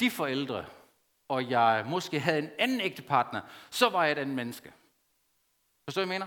de 0.00 0.10
forældre, 0.10 0.64
og 1.28 1.50
jeg 1.50 1.84
måske 1.88 2.20
havde 2.20 2.38
en 2.38 2.50
anden 2.58 2.80
ægtepartner, 2.80 3.40
så 3.70 3.88
var 3.88 4.02
jeg 4.04 4.12
et 4.12 4.18
andet 4.18 4.36
menneske. 4.36 4.72
Forstår 5.84 6.02
I, 6.02 6.06
mener? 6.06 6.26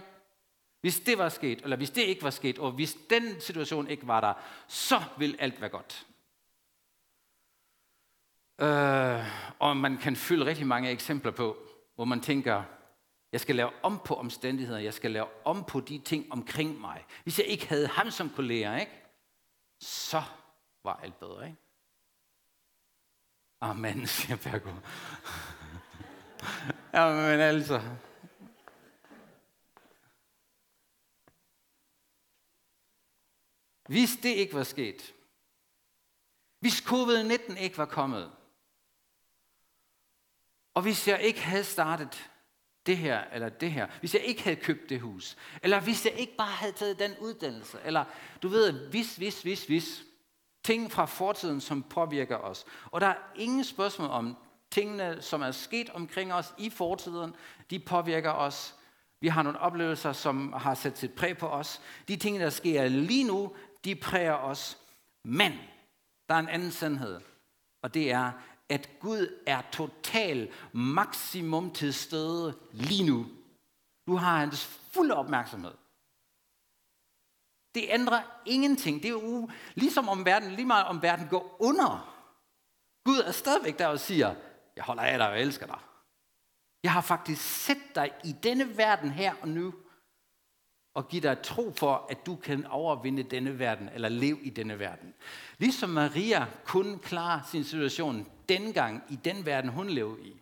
Hvis 0.82 1.00
det 1.00 1.18
var 1.18 1.30
sket, 1.30 1.62
eller 1.62 1.78
hvis 1.78 1.90
det 1.90 2.02
ikke 2.02 2.24
var 2.24 2.30
sket, 2.30 2.60
og 2.60 2.72
hvis 2.72 2.98
den 3.10 3.42
situation 3.42 3.88
ikke 3.88 4.08
var 4.08 4.22
der, 4.22 4.34
så 4.68 5.04
vil 5.18 5.36
alt 5.40 5.62
være 5.62 5.70
godt. 5.70 6.08
Øh, 8.62 9.26
og 9.60 9.78
man 9.78 9.98
kan 9.98 10.16
fylde 10.16 10.46
rigtig 10.46 10.68
mange 10.68 10.90
eksempler 10.90 11.32
på, 11.32 11.58
hvor 11.96 12.06
man 12.06 12.22
tænker, 12.22 12.64
jeg 13.38 13.42
skal 13.42 13.56
lave 13.56 13.72
om 13.84 14.00
på 14.06 14.16
omstændigheder, 14.16 14.80
jeg 14.80 14.94
skal 14.94 15.12
lave 15.12 15.28
om 15.46 15.64
på 15.64 15.80
de 15.80 16.00
ting 16.00 16.32
omkring 16.32 16.80
mig. 16.82 17.06
Hvis 17.24 17.40
jeg 17.40 17.48
ikke 17.48 17.68
havde 17.68 17.88
ham 17.88 18.12
som 18.12 18.30
kollega, 18.30 18.78
ikke? 18.78 18.92
så 19.80 20.24
var 20.84 20.96
alt 21.04 21.20
bedre. 21.20 21.46
Ikke? 21.46 21.58
Amen, 23.62 24.08
siger 24.08 24.36
Bergo. 24.36 24.72
men 27.30 27.40
altså. 27.40 27.82
Hvis 33.88 34.18
det 34.24 34.30
ikke 34.30 34.54
var 34.54 34.64
sket, 34.64 35.14
hvis 36.60 36.82
covid-19 36.82 37.60
ikke 37.60 37.78
var 37.78 37.86
kommet, 37.86 38.32
og 40.74 40.82
hvis 40.82 41.08
jeg 41.08 41.22
ikke 41.22 41.42
havde 41.42 41.64
startet 41.64 42.32
det 42.88 42.98
her 42.98 43.24
eller 43.34 43.50
det 43.50 43.72
her, 43.72 43.88
hvis 44.00 44.14
jeg 44.14 44.24
ikke 44.24 44.44
havde 44.44 44.56
købt 44.56 44.90
det 44.90 45.00
hus, 45.02 45.38
eller 45.64 45.80
hvis 45.80 46.06
jeg 46.06 46.14
ikke 46.14 46.36
bare 46.38 46.52
havde 46.52 46.74
taget 46.74 47.00
den 47.00 47.12
uddannelse, 47.22 47.78
eller 47.86 48.04
du 48.42 48.48
ved, 48.48 48.90
hvis, 48.90 49.16
hvis, 49.16 49.42
hvis, 49.42 49.66
hvis, 49.66 50.04
ting 50.68 50.92
fra 50.92 51.06
fortiden, 51.06 51.62
som 51.62 51.84
påvirker 51.84 52.38
os. 52.38 52.66
Og 52.86 53.02
der 53.02 53.08
er 53.08 53.16
ingen 53.36 53.64
spørgsmål 53.64 54.10
om 54.10 54.38
tingene, 54.72 55.18
som 55.22 55.42
er 55.42 55.52
sket 55.52 55.90
omkring 55.90 56.34
os 56.34 56.54
i 56.58 56.70
fortiden, 56.70 57.36
de 57.70 57.80
påvirker 57.80 58.32
os. 58.32 58.76
Vi 59.22 59.28
har 59.28 59.44
nogle 59.44 59.60
oplevelser, 59.60 60.14
som 60.14 60.54
har 60.54 60.74
sat 60.74 60.98
sit 60.98 61.14
præg 61.14 61.38
på 61.38 61.48
os. 61.48 61.82
De 62.08 62.16
ting, 62.16 62.40
der 62.40 62.50
sker 62.50 62.88
lige 62.88 63.24
nu, 63.24 63.56
de 63.86 63.96
præger 63.96 64.34
os. 64.34 64.78
Men 65.24 65.54
der 66.30 66.36
er 66.36 66.40
en 66.40 66.50
anden 66.50 66.72
sandhed, 66.72 67.20
og 67.82 67.94
det 67.94 68.12
er, 68.12 68.32
at 68.70 68.90
Gud 69.00 69.44
er 69.48 69.62
total 69.72 70.52
maksimum 70.74 71.72
til 71.72 71.94
stede 71.94 72.58
lige 72.72 73.06
nu. 73.06 73.26
Du 74.08 74.16
har 74.16 74.40
hans 74.40 74.66
fulde 74.66 75.16
opmærksomhed. 75.16 75.74
Det 77.76 77.86
ændrer 77.90 78.22
ingenting. 78.46 79.04
Det 79.04 79.08
er 79.08 79.14
jo 79.14 79.50
ligesom 79.76 80.10
om 80.10 80.26
verden, 80.26 80.52
lige 80.52 80.66
meget 80.66 80.86
om 80.86 81.02
verden 81.02 81.28
går 81.28 81.58
under. 81.60 82.14
Gud 83.04 83.18
er 83.18 83.32
stadigvæk 83.32 83.80
der 83.80 83.88
og 83.88 84.00
siger, 84.00 84.36
jeg 84.76 84.84
holder 84.84 85.04
af 85.04 85.18
dig 85.18 85.30
og 85.30 85.40
elsker 85.42 85.66
dig. 85.66 85.80
Jeg 86.84 86.92
har 86.92 87.02
faktisk 87.02 87.42
sat 87.42 87.96
dig 87.96 88.12
i 88.24 88.32
denne 88.32 88.78
verden 88.78 89.12
her 89.12 89.34
og 89.42 89.48
nu, 89.48 89.74
og 90.94 91.08
give 91.08 91.22
dig 91.22 91.42
tro 91.44 91.74
for, 91.78 92.08
at 92.10 92.26
du 92.26 92.36
kan 92.36 92.66
overvinde 92.66 93.24
denne 93.24 93.60
verden, 93.60 93.90
eller 93.90 94.10
leve 94.10 94.44
i 94.44 94.50
denne 94.50 94.80
verden. 94.80 95.14
Ligesom 95.58 95.90
Maria 95.90 96.46
kunne 96.66 97.00
klare 97.00 97.42
sin 97.52 97.64
situation 97.64 98.28
dengang 98.50 99.04
i 99.10 99.16
den 99.16 99.46
verden, 99.46 99.70
hun 99.70 99.90
levede 99.90 100.22
i. 100.22 100.42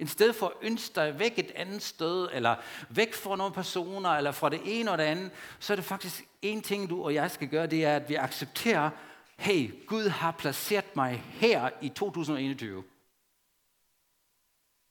En 0.00 0.08
sted 0.08 0.32
for 0.32 0.46
at 0.46 0.52
ønske 0.62 0.94
dig 0.94 1.18
væk 1.18 1.38
et 1.38 1.50
andet 1.50 1.82
sted, 1.82 2.28
eller 2.32 2.56
væk 2.90 3.14
fra 3.14 3.36
nogle 3.36 3.54
personer, 3.54 4.10
eller 4.10 4.32
fra 4.32 4.48
det 4.48 4.60
ene 4.64 4.90
og 4.90 4.98
det 4.98 5.04
andet, 5.04 5.30
så 5.58 5.72
er 5.72 5.74
det 5.76 5.84
faktisk 5.84 6.28
en 6.42 6.62
ting, 6.62 6.90
du 6.90 7.04
og 7.04 7.14
jeg 7.14 7.30
skal 7.30 7.48
gøre, 7.48 7.66
det 7.66 7.84
er, 7.84 7.96
at 7.96 8.08
vi 8.08 8.14
accepterer, 8.14 8.90
hey, 9.38 9.86
Gud 9.86 10.08
har 10.08 10.30
placeret 10.30 10.96
mig 10.96 11.24
her 11.30 11.70
i 11.82 11.88
2021. 11.88 12.84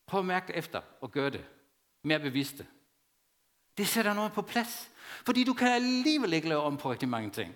Prøv 0.08 0.20
at 0.20 0.26
mærke 0.26 0.54
efter 0.54 0.82
og 1.02 1.12
gør 1.12 1.30
det. 1.30 1.46
Mere 2.04 2.20
bevidste. 2.20 2.68
Det 3.78 3.88
sætter 3.88 4.14
noget 4.14 4.34
på 4.34 4.42
plads. 4.42 4.90
Fordi 5.26 5.44
du 5.44 5.54
kan 5.54 5.68
alligevel 5.68 6.34
ikke 6.34 6.50
lave 6.50 6.62
om 6.62 6.78
på 6.78 6.92
rigtig 6.92 7.10
mange 7.10 7.30
ting. 7.30 7.56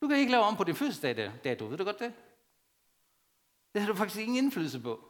Du 0.00 0.08
kan 0.08 0.16
ikke 0.16 0.32
lave 0.32 0.42
om 0.42 0.56
på 0.56 0.64
din 0.64 0.74
fødselsdag, 0.74 1.16
der. 1.16 1.54
du 1.54 1.66
Ved 1.66 1.78
du 1.78 1.84
godt 1.84 1.98
det? 1.98 2.12
Det 3.72 3.82
har 3.82 3.88
du 3.88 3.94
faktisk 3.94 4.20
ingen 4.20 4.44
indflydelse 4.44 4.80
på. 4.80 5.08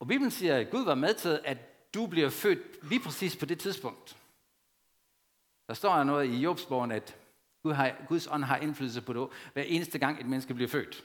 Og 0.00 0.06
Bibelen 0.06 0.30
siger, 0.30 0.56
at 0.56 0.70
Gud 0.70 0.84
var 0.84 0.94
med 0.94 1.14
til, 1.14 1.40
at 1.44 1.94
du 1.94 2.06
bliver 2.06 2.30
født 2.30 2.88
lige 2.88 3.00
præcis 3.00 3.36
på 3.36 3.46
det 3.46 3.58
tidspunkt. 3.58 4.16
Der 5.68 5.74
står 5.74 6.04
noget 6.04 6.26
i 6.26 6.36
Jobsbogen, 6.36 6.92
at 6.92 7.16
Gud 7.62 7.72
har, 7.72 7.96
Guds 8.08 8.26
ånd 8.26 8.44
har 8.44 8.56
indflydelse 8.56 9.02
på 9.02 9.12
det 9.12 9.28
hver 9.52 9.62
eneste 9.62 9.98
gang, 9.98 10.20
et 10.20 10.26
menneske 10.26 10.54
bliver 10.54 10.68
født. 10.68 11.04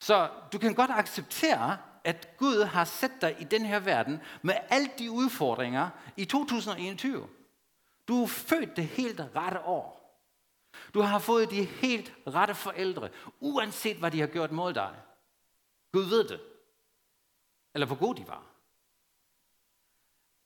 Så 0.00 0.30
du 0.52 0.58
kan 0.58 0.74
godt 0.74 0.90
acceptere, 0.90 1.78
at 2.04 2.36
Gud 2.36 2.64
har 2.64 2.84
sat 2.84 3.12
dig 3.20 3.36
i 3.40 3.44
den 3.44 3.64
her 3.64 3.80
verden 3.80 4.20
med 4.42 4.54
alle 4.68 4.88
de 4.98 5.10
udfordringer 5.10 5.90
i 6.16 6.24
2021. 6.24 7.28
Du 8.08 8.22
er 8.22 8.26
født 8.26 8.76
det 8.76 8.84
helt 8.84 9.20
rette 9.36 9.60
år. 9.60 10.01
Du 10.94 11.00
har 11.00 11.18
fået 11.18 11.50
de 11.50 11.64
helt 11.64 12.14
rette 12.26 12.54
forældre, 12.54 13.08
uanset 13.40 13.96
hvad 13.96 14.10
de 14.10 14.20
har 14.20 14.26
gjort 14.26 14.52
mod 14.52 14.72
dig. 14.72 14.96
Gud 15.92 16.04
ved 16.04 16.28
det 16.28 16.40
eller 17.74 17.86
hvor 17.86 17.96
gode 17.96 18.20
de 18.22 18.28
var. 18.28 18.46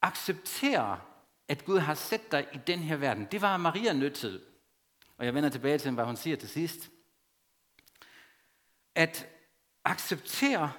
Accepter, 0.01 0.97
at 1.47 1.65
Gud 1.65 1.79
har 1.79 1.93
sat 1.93 2.31
dig 2.31 2.47
i 2.53 2.57
den 2.67 2.79
her 2.79 2.95
verden. 2.95 3.27
Det 3.31 3.41
var 3.41 3.57
Maria 3.57 3.93
nødt 3.93 4.15
til. 4.15 4.41
Og 5.17 5.25
jeg 5.25 5.33
vender 5.33 5.49
tilbage 5.49 5.77
til, 5.77 5.91
hvad 5.91 6.05
hun 6.05 6.15
siger 6.15 6.37
til 6.37 6.49
sidst. 6.49 6.89
At 8.95 9.27
acceptere 9.85 10.73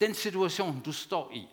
den 0.00 0.14
situation, 0.14 0.82
du 0.82 0.92
står 0.92 1.32
i, 1.32 1.48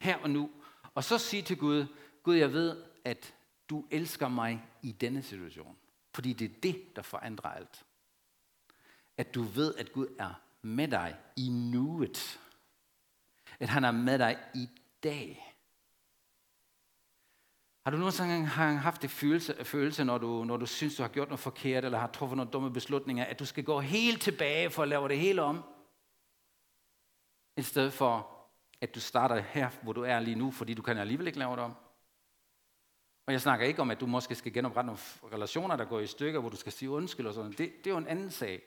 her 0.00 0.18
og 0.18 0.30
nu, 0.30 0.50
og 0.94 1.04
så 1.04 1.18
sige 1.18 1.42
til 1.42 1.58
Gud, 1.58 1.86
Gud, 2.22 2.34
jeg 2.34 2.52
ved, 2.52 2.84
at 3.04 3.34
du 3.70 3.86
elsker 3.90 4.28
mig 4.28 4.68
i 4.82 4.92
denne 4.92 5.22
situation. 5.22 5.78
Fordi 6.14 6.32
det 6.32 6.44
er 6.44 6.60
det, 6.62 6.96
der 6.96 7.02
forandrer 7.02 7.50
alt. 7.50 7.84
At 9.16 9.34
du 9.34 9.42
ved, 9.42 9.74
at 9.74 9.92
Gud 9.92 10.06
er 10.18 10.40
med 10.62 10.88
dig 10.88 11.16
i 11.36 11.48
nuet 11.48 12.38
at 13.62 13.68
han 13.68 13.84
er 13.84 13.90
med 13.90 14.18
dig 14.18 14.38
i 14.54 14.68
dag. 15.02 15.54
Har 17.84 17.90
du 17.90 17.96
nogensinde 17.96 18.46
haft 18.46 19.02
det 19.02 19.10
følelse, 19.10 19.64
følelse 19.64 20.04
når, 20.04 20.18
du, 20.18 20.44
når 20.44 20.56
du 20.56 20.66
synes, 20.66 20.96
du 20.96 21.02
har 21.02 21.08
gjort 21.08 21.28
noget 21.28 21.40
forkert, 21.40 21.84
eller 21.84 21.98
har 21.98 22.06
truffet 22.06 22.36
nogle 22.36 22.52
dumme 22.52 22.72
beslutninger, 22.72 23.24
at 23.24 23.38
du 23.38 23.44
skal 23.44 23.64
gå 23.64 23.80
helt 23.80 24.22
tilbage 24.22 24.70
for 24.70 24.82
at 24.82 24.88
lave 24.88 25.08
det 25.08 25.18
hele 25.18 25.42
om? 25.42 25.64
I 27.56 27.62
stedet 27.62 27.92
for, 27.92 28.28
at 28.80 28.94
du 28.94 29.00
starter 29.00 29.40
her, 29.40 29.70
hvor 29.82 29.92
du 29.92 30.02
er 30.02 30.20
lige 30.20 30.36
nu, 30.36 30.50
fordi 30.50 30.74
du 30.74 30.82
kan 30.82 30.98
alligevel 30.98 31.26
ikke 31.26 31.38
lave 31.38 31.56
det 31.56 31.64
om. 31.64 31.74
Og 33.26 33.32
jeg 33.32 33.40
snakker 33.40 33.66
ikke 33.66 33.80
om, 33.80 33.90
at 33.90 34.00
du 34.00 34.06
måske 34.06 34.34
skal 34.34 34.52
genoprette 34.52 34.86
nogle 34.86 35.00
relationer, 35.32 35.76
der 35.76 35.84
går 35.84 36.00
i 36.00 36.06
stykker, 36.06 36.40
hvor 36.40 36.48
du 36.48 36.56
skal 36.56 36.72
sige 36.72 36.90
undskyld 36.90 37.26
og 37.26 37.34
sådan. 37.34 37.50
Det, 37.50 37.58
det 37.58 37.86
er 37.86 37.90
jo 37.90 37.96
en 37.96 38.06
anden 38.06 38.30
sag. 38.30 38.62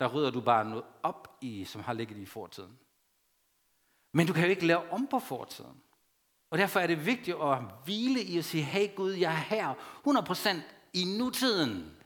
Der 0.00 0.06
rydder 0.06 0.30
du 0.30 0.40
bare 0.40 0.64
noget 0.64 0.84
op 1.02 1.38
i, 1.40 1.64
som 1.64 1.82
har 1.82 1.92
ligget 1.92 2.18
i 2.18 2.26
fortiden. 2.26 2.78
Men 4.12 4.26
du 4.26 4.32
kan 4.32 4.44
jo 4.44 4.50
ikke 4.50 4.66
lave 4.66 4.92
om 4.92 5.06
på 5.06 5.18
fortiden. 5.18 5.82
Og 6.50 6.58
derfor 6.58 6.80
er 6.80 6.86
det 6.86 7.06
vigtigt 7.06 7.36
at 7.42 7.58
hvile 7.84 8.22
i 8.22 8.38
at 8.38 8.44
sige, 8.44 8.62
hey 8.62 8.94
Gud, 8.96 9.12
jeg 9.12 9.32
er 9.32 9.36
her 9.36 9.74
100% 10.08 10.56
i 10.92 11.04
nutiden. 11.18 11.96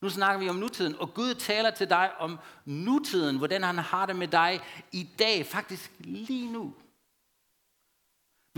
Nu 0.00 0.08
snakker 0.08 0.40
vi 0.40 0.48
om 0.48 0.56
nutiden, 0.56 0.98
og 0.98 1.14
Gud 1.14 1.34
taler 1.34 1.70
til 1.70 1.90
dig 1.90 2.10
om 2.18 2.38
nutiden, 2.64 3.38
hvordan 3.38 3.62
han 3.62 3.78
har 3.78 4.06
det 4.06 4.16
med 4.16 4.28
dig 4.28 4.60
i 4.92 5.08
dag, 5.18 5.46
faktisk 5.46 5.92
lige 5.98 6.52
nu. 6.52 6.74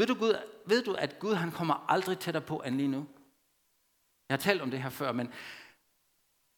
Ved 0.00 0.06
du, 0.06 0.14
Gud, 0.14 0.34
ved 0.66 0.84
du 0.84 0.92
at 0.94 1.18
Gud 1.18 1.34
han 1.34 1.50
kommer 1.50 1.84
aldrig 1.88 2.18
tættere 2.18 2.42
på 2.42 2.62
end 2.66 2.76
lige 2.76 2.88
nu? 2.88 3.06
Jeg 4.28 4.34
har 4.34 4.36
talt 4.36 4.62
om 4.62 4.70
det 4.70 4.82
her 4.82 4.90
før, 4.90 5.12
men 5.12 5.32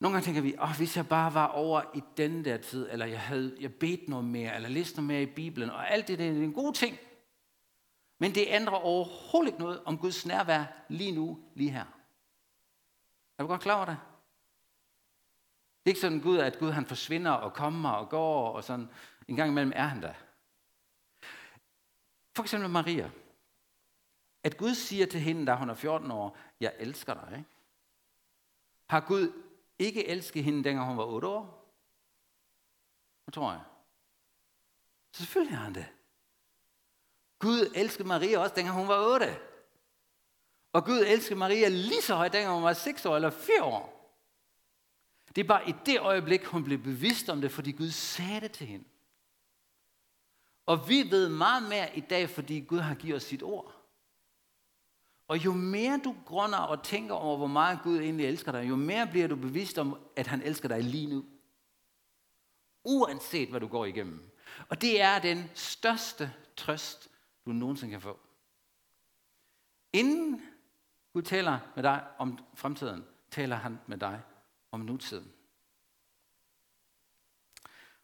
nogle 0.00 0.14
gange 0.14 0.24
tænker 0.24 0.40
vi, 0.40 0.54
oh, 0.58 0.76
hvis 0.76 0.96
jeg 0.96 1.08
bare 1.08 1.34
var 1.34 1.46
over 1.46 1.82
i 1.94 2.02
den 2.16 2.44
der 2.44 2.56
tid, 2.56 2.88
eller 2.90 3.06
jeg 3.06 3.20
havde 3.20 3.56
jeg 3.60 3.74
bedt 3.74 4.08
noget 4.08 4.24
mere, 4.24 4.54
eller 4.54 4.68
læst 4.68 4.96
noget 4.96 5.06
mere 5.06 5.22
i 5.22 5.26
Bibelen, 5.26 5.70
og 5.70 5.90
alt 5.90 6.08
det, 6.08 6.18
det 6.18 6.26
er 6.26 6.30
en 6.30 6.52
god 6.52 6.74
ting. 6.74 6.98
Men 8.18 8.34
det 8.34 8.44
ændrer 8.48 8.74
overhovedet 8.74 9.48
ikke 9.48 9.60
noget 9.60 9.82
om 9.84 9.98
Guds 9.98 10.26
nærvær 10.26 10.64
lige 10.88 11.12
nu, 11.12 11.38
lige 11.54 11.70
her. 11.70 11.84
Er 13.38 13.42
du 13.42 13.46
godt 13.46 13.60
klar 13.60 13.76
over 13.76 13.84
det? 13.84 13.98
Det 15.84 15.90
er 15.90 15.90
ikke 15.90 16.00
sådan 16.00 16.20
Gud, 16.20 16.38
at 16.38 16.58
Gud 16.58 16.70
han 16.70 16.86
forsvinder 16.86 17.30
og 17.30 17.52
kommer 17.54 17.90
og 17.90 18.08
går, 18.08 18.52
og 18.52 18.64
sådan 18.64 18.88
en 19.28 19.36
gang 19.36 19.50
imellem 19.50 19.72
er 19.76 19.86
han 19.86 20.02
der. 20.02 20.14
For 22.36 22.42
eksempel 22.42 22.70
Maria. 22.70 23.10
At 24.44 24.56
Gud 24.56 24.74
siger 24.74 25.06
til 25.06 25.20
hende, 25.20 25.46
da 25.46 25.54
hun 25.54 25.70
er 25.70 25.74
14 25.74 26.10
år, 26.10 26.36
jeg 26.60 26.74
elsker 26.78 27.14
dig. 27.14 27.38
Ikke? 27.38 27.50
Har 28.86 29.00
Gud 29.00 29.42
ikke 29.78 30.08
elsket 30.08 30.44
hende, 30.44 30.64
dengang 30.64 30.88
hun 30.88 30.96
var 30.96 31.04
8 31.04 31.28
år? 31.28 31.74
Hvad 33.24 33.32
tror 33.32 33.52
jeg? 33.52 33.62
Så 35.12 35.22
selvfølgelig 35.22 35.56
har 35.56 35.64
han 35.64 35.74
det. 35.74 35.86
Gud 37.38 37.72
elskede 37.74 38.08
Maria 38.08 38.38
også, 38.38 38.54
dengang 38.54 38.76
hun 38.76 38.88
var 38.88 39.06
8. 39.06 39.38
Og 40.72 40.84
Gud 40.84 40.98
elskede 40.98 41.38
Maria 41.38 41.68
lige 41.68 42.02
så 42.02 42.14
højt, 42.14 42.32
dengang 42.32 42.54
hun 42.54 42.64
var 42.64 42.72
6 42.72 43.06
år 43.06 43.16
eller 43.16 43.30
4 43.30 43.64
år. 43.64 43.98
Det 45.36 45.44
er 45.44 45.48
bare 45.48 45.68
i 45.68 45.74
det 45.86 46.00
øjeblik, 46.00 46.44
hun 46.44 46.64
blev 46.64 46.78
bevidst 46.78 47.28
om 47.28 47.40
det, 47.40 47.52
fordi 47.52 47.72
Gud 47.72 47.90
sagde 47.90 48.40
det 48.40 48.52
til 48.52 48.66
hende. 48.66 48.84
Og 50.66 50.88
vi 50.88 51.10
ved 51.10 51.28
meget 51.28 51.62
mere 51.62 51.96
i 51.96 52.00
dag, 52.00 52.30
fordi 52.30 52.60
Gud 52.60 52.78
har 52.78 52.94
givet 52.94 53.16
os 53.16 53.22
sit 53.22 53.42
ord. 53.42 53.81
Og 55.28 55.44
jo 55.44 55.52
mere 55.52 56.00
du 56.04 56.16
grunder 56.26 56.58
og 56.58 56.84
tænker 56.84 57.14
over, 57.14 57.36
hvor 57.36 57.46
meget 57.46 57.78
Gud 57.82 57.98
egentlig 57.98 58.26
elsker 58.26 58.52
dig, 58.52 58.68
jo 58.68 58.76
mere 58.76 59.06
bliver 59.06 59.28
du 59.28 59.36
bevidst 59.36 59.78
om, 59.78 59.98
at 60.16 60.26
han 60.26 60.42
elsker 60.42 60.68
dig 60.68 60.82
lige 60.82 61.06
nu. 61.06 61.24
Uanset 62.84 63.48
hvad 63.48 63.60
du 63.60 63.66
går 63.66 63.84
igennem. 63.84 64.30
Og 64.68 64.80
det 64.80 65.00
er 65.00 65.18
den 65.18 65.50
største 65.54 66.32
trøst, 66.56 67.08
du 67.46 67.52
nogensinde 67.52 67.90
kan 67.90 68.00
få. 68.00 68.18
Inden 69.92 70.42
Gud 71.12 71.22
taler 71.22 71.58
med 71.74 71.82
dig 71.82 72.04
om 72.18 72.38
fremtiden, 72.54 73.04
taler 73.30 73.56
han 73.56 73.78
med 73.86 73.98
dig 73.98 74.22
om 74.70 74.80
nutiden. 74.80 75.32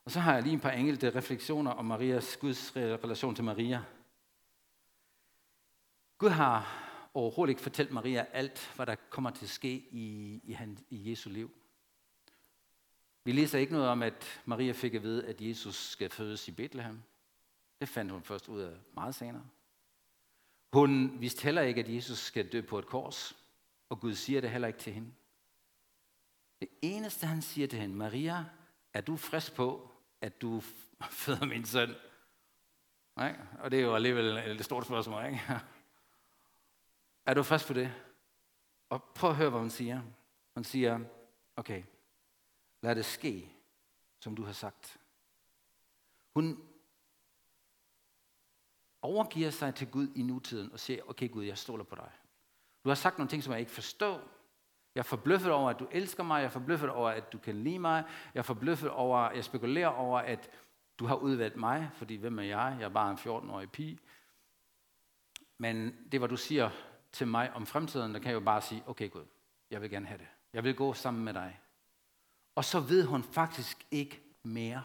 Og 0.05 0.11
så 0.11 0.21
har 0.21 0.35
jeg 0.35 0.43
lige 0.43 0.53
en 0.53 0.61
par 0.61 0.71
enkelte 0.71 1.15
refleksioner 1.15 1.71
om 1.71 1.85
Marias 1.85 2.37
Guds 2.37 2.77
relation 2.77 3.35
til 3.35 3.45
Maria. 3.45 3.83
Gud 6.19 6.31
har 6.31 6.88
overhovedet 7.19 7.51
ikke 7.51 7.63
fortalt 7.63 7.93
Maria 7.93 8.27
alt, 8.33 8.73
hvad 8.77 8.87
der 8.87 8.95
kommer 9.11 9.31
til 9.31 9.45
at 9.45 9.51
ske 9.51 9.73
i, 9.91 10.41
i, 10.45 10.53
han, 10.53 10.79
i 10.91 11.11
Jesu 11.11 11.31
liv. 11.31 11.51
Vi 13.25 13.33
læser 13.33 13.59
ikke 13.59 13.73
noget 13.73 13.89
om, 13.89 14.03
at 14.03 14.43
Maria 14.45 14.73
fik 14.73 14.95
at 14.95 15.03
vide, 15.03 15.27
at 15.27 15.41
Jesus 15.41 15.77
skal 15.77 16.11
fødes 16.11 16.49
i 16.49 16.53
Bethlehem. 16.53 17.03
Det 17.81 17.89
fandt 17.89 18.13
hun 18.13 18.23
først 18.23 18.49
ud 18.49 18.61
af 18.61 18.77
meget 18.95 19.15
senere. 19.15 19.45
Hun 20.73 21.21
vidste 21.21 21.43
heller 21.43 21.63
ikke, 21.63 21.81
at 21.81 21.95
Jesus 21.95 22.19
skal 22.19 22.53
dø 22.53 22.61
på 22.61 22.79
et 22.79 22.87
kors, 22.87 23.37
og 23.89 24.01
Gud 24.01 24.15
siger 24.15 24.41
det 24.41 24.51
heller 24.51 24.69
ikke 24.69 24.79
til 24.79 24.93
hende. 24.93 25.11
Det 26.61 26.69
eneste, 26.83 27.27
han 27.27 27.43
siger 27.43 27.67
til 27.67 27.79
hende, 27.79 27.97
Maria, 27.97 28.45
er 28.95 29.01
du 29.01 29.17
frisk 29.17 29.55
på, 29.55 29.91
at 30.21 30.43
du 30.43 30.61
føder 31.11 31.47
min 31.47 31.65
søn? 31.65 31.95
Nej? 33.17 33.37
Og 33.59 33.71
det 33.71 33.79
er 33.79 33.83
jo 33.83 33.95
alligevel 33.95 34.37
et 34.37 34.65
stort 34.65 34.85
spørgsmål, 34.85 35.25
ikke? 35.25 35.61
Er 37.29 37.35
du 37.35 37.43
frisk 37.43 37.67
på 37.67 37.73
det? 37.73 37.93
Og 38.88 39.03
prøv 39.03 39.31
at 39.31 39.37
høre, 39.37 39.51
hvad 39.51 39.61
hun 39.61 39.71
siger. 39.71 40.03
Hun 40.55 40.64
siger, 40.64 41.01
okay, 41.57 41.83
lad 42.81 42.95
det 42.95 43.05
ske, 43.05 43.53
som 44.21 44.37
du 44.37 44.45
har 44.45 44.53
sagt. 44.53 44.99
Hun 46.35 46.69
overgiver 49.03 49.51
sig 49.51 49.75
til 49.75 49.91
Gud 49.91 50.09
i 50.14 50.23
nutiden 50.23 50.73
og 50.73 50.81
siger, 50.81 51.03
okay 51.07 51.31
Gud, 51.31 51.45
jeg 51.45 51.59
stoler 51.59 51.85
på 51.85 51.95
dig. 51.95 52.11
Du 52.85 52.88
har 52.88 52.95
sagt 52.95 53.19
nogle 53.19 53.29
ting, 53.29 53.43
som 53.43 53.53
jeg 53.53 53.61
ikke 53.61 53.73
forstår. 53.73 54.23
Jeg 54.95 55.01
er 55.01 55.05
forbløffet 55.05 55.53
over, 55.53 55.71
at 55.71 55.79
du 55.79 55.88
elsker 55.91 56.23
mig. 56.23 56.38
Jeg 56.38 56.47
er 56.47 56.51
forbløffet 56.51 56.91
over, 56.91 57.11
at 57.11 57.33
du 57.33 57.38
kan 57.38 57.55
lide 57.55 57.79
mig. 57.79 58.05
Jeg 58.35 58.41
er 58.41 58.45
forbløffet 58.45 58.91
over, 58.91 59.31
jeg 59.31 59.45
spekulerer 59.45 59.88
over, 59.88 60.19
at 60.19 60.51
du 60.99 61.07
har 61.07 61.14
udvalgt 61.14 61.57
mig, 61.57 61.91
fordi 61.95 62.17
hvem 62.17 62.38
er 62.38 62.43
jeg? 62.43 62.77
Jeg 62.79 62.85
er 62.85 62.88
bare 62.88 63.11
en 63.11 63.17
14-årig 63.17 63.71
pige. 63.71 63.99
Men 65.59 65.97
det, 66.12 66.21
hvad 66.21 66.29
du 66.29 66.37
siger 66.37 66.71
til 67.12 67.29
mig 67.29 67.53
om 67.53 67.66
fremtiden, 67.66 68.14
der 68.14 68.21
kan 68.21 68.29
jeg 68.29 68.35
jo 68.35 68.44
bare 68.44 68.62
sige, 68.62 68.83
okay 68.87 69.11
Gud, 69.11 69.25
jeg 69.71 69.83
vil 69.83 69.90
gerne 69.90 70.07
have 70.07 70.18
det. 70.18 70.27
Jeg 70.53 70.64
vil 70.64 70.75
gå 70.75 70.94
sammen 70.94 71.25
med 71.25 71.35
dig. 71.35 71.61
Og 72.55 72.64
så 72.64 72.81
ved 72.81 73.05
hun 73.05 73.23
faktisk 73.23 73.87
ikke 73.90 74.23
mere. 74.42 74.83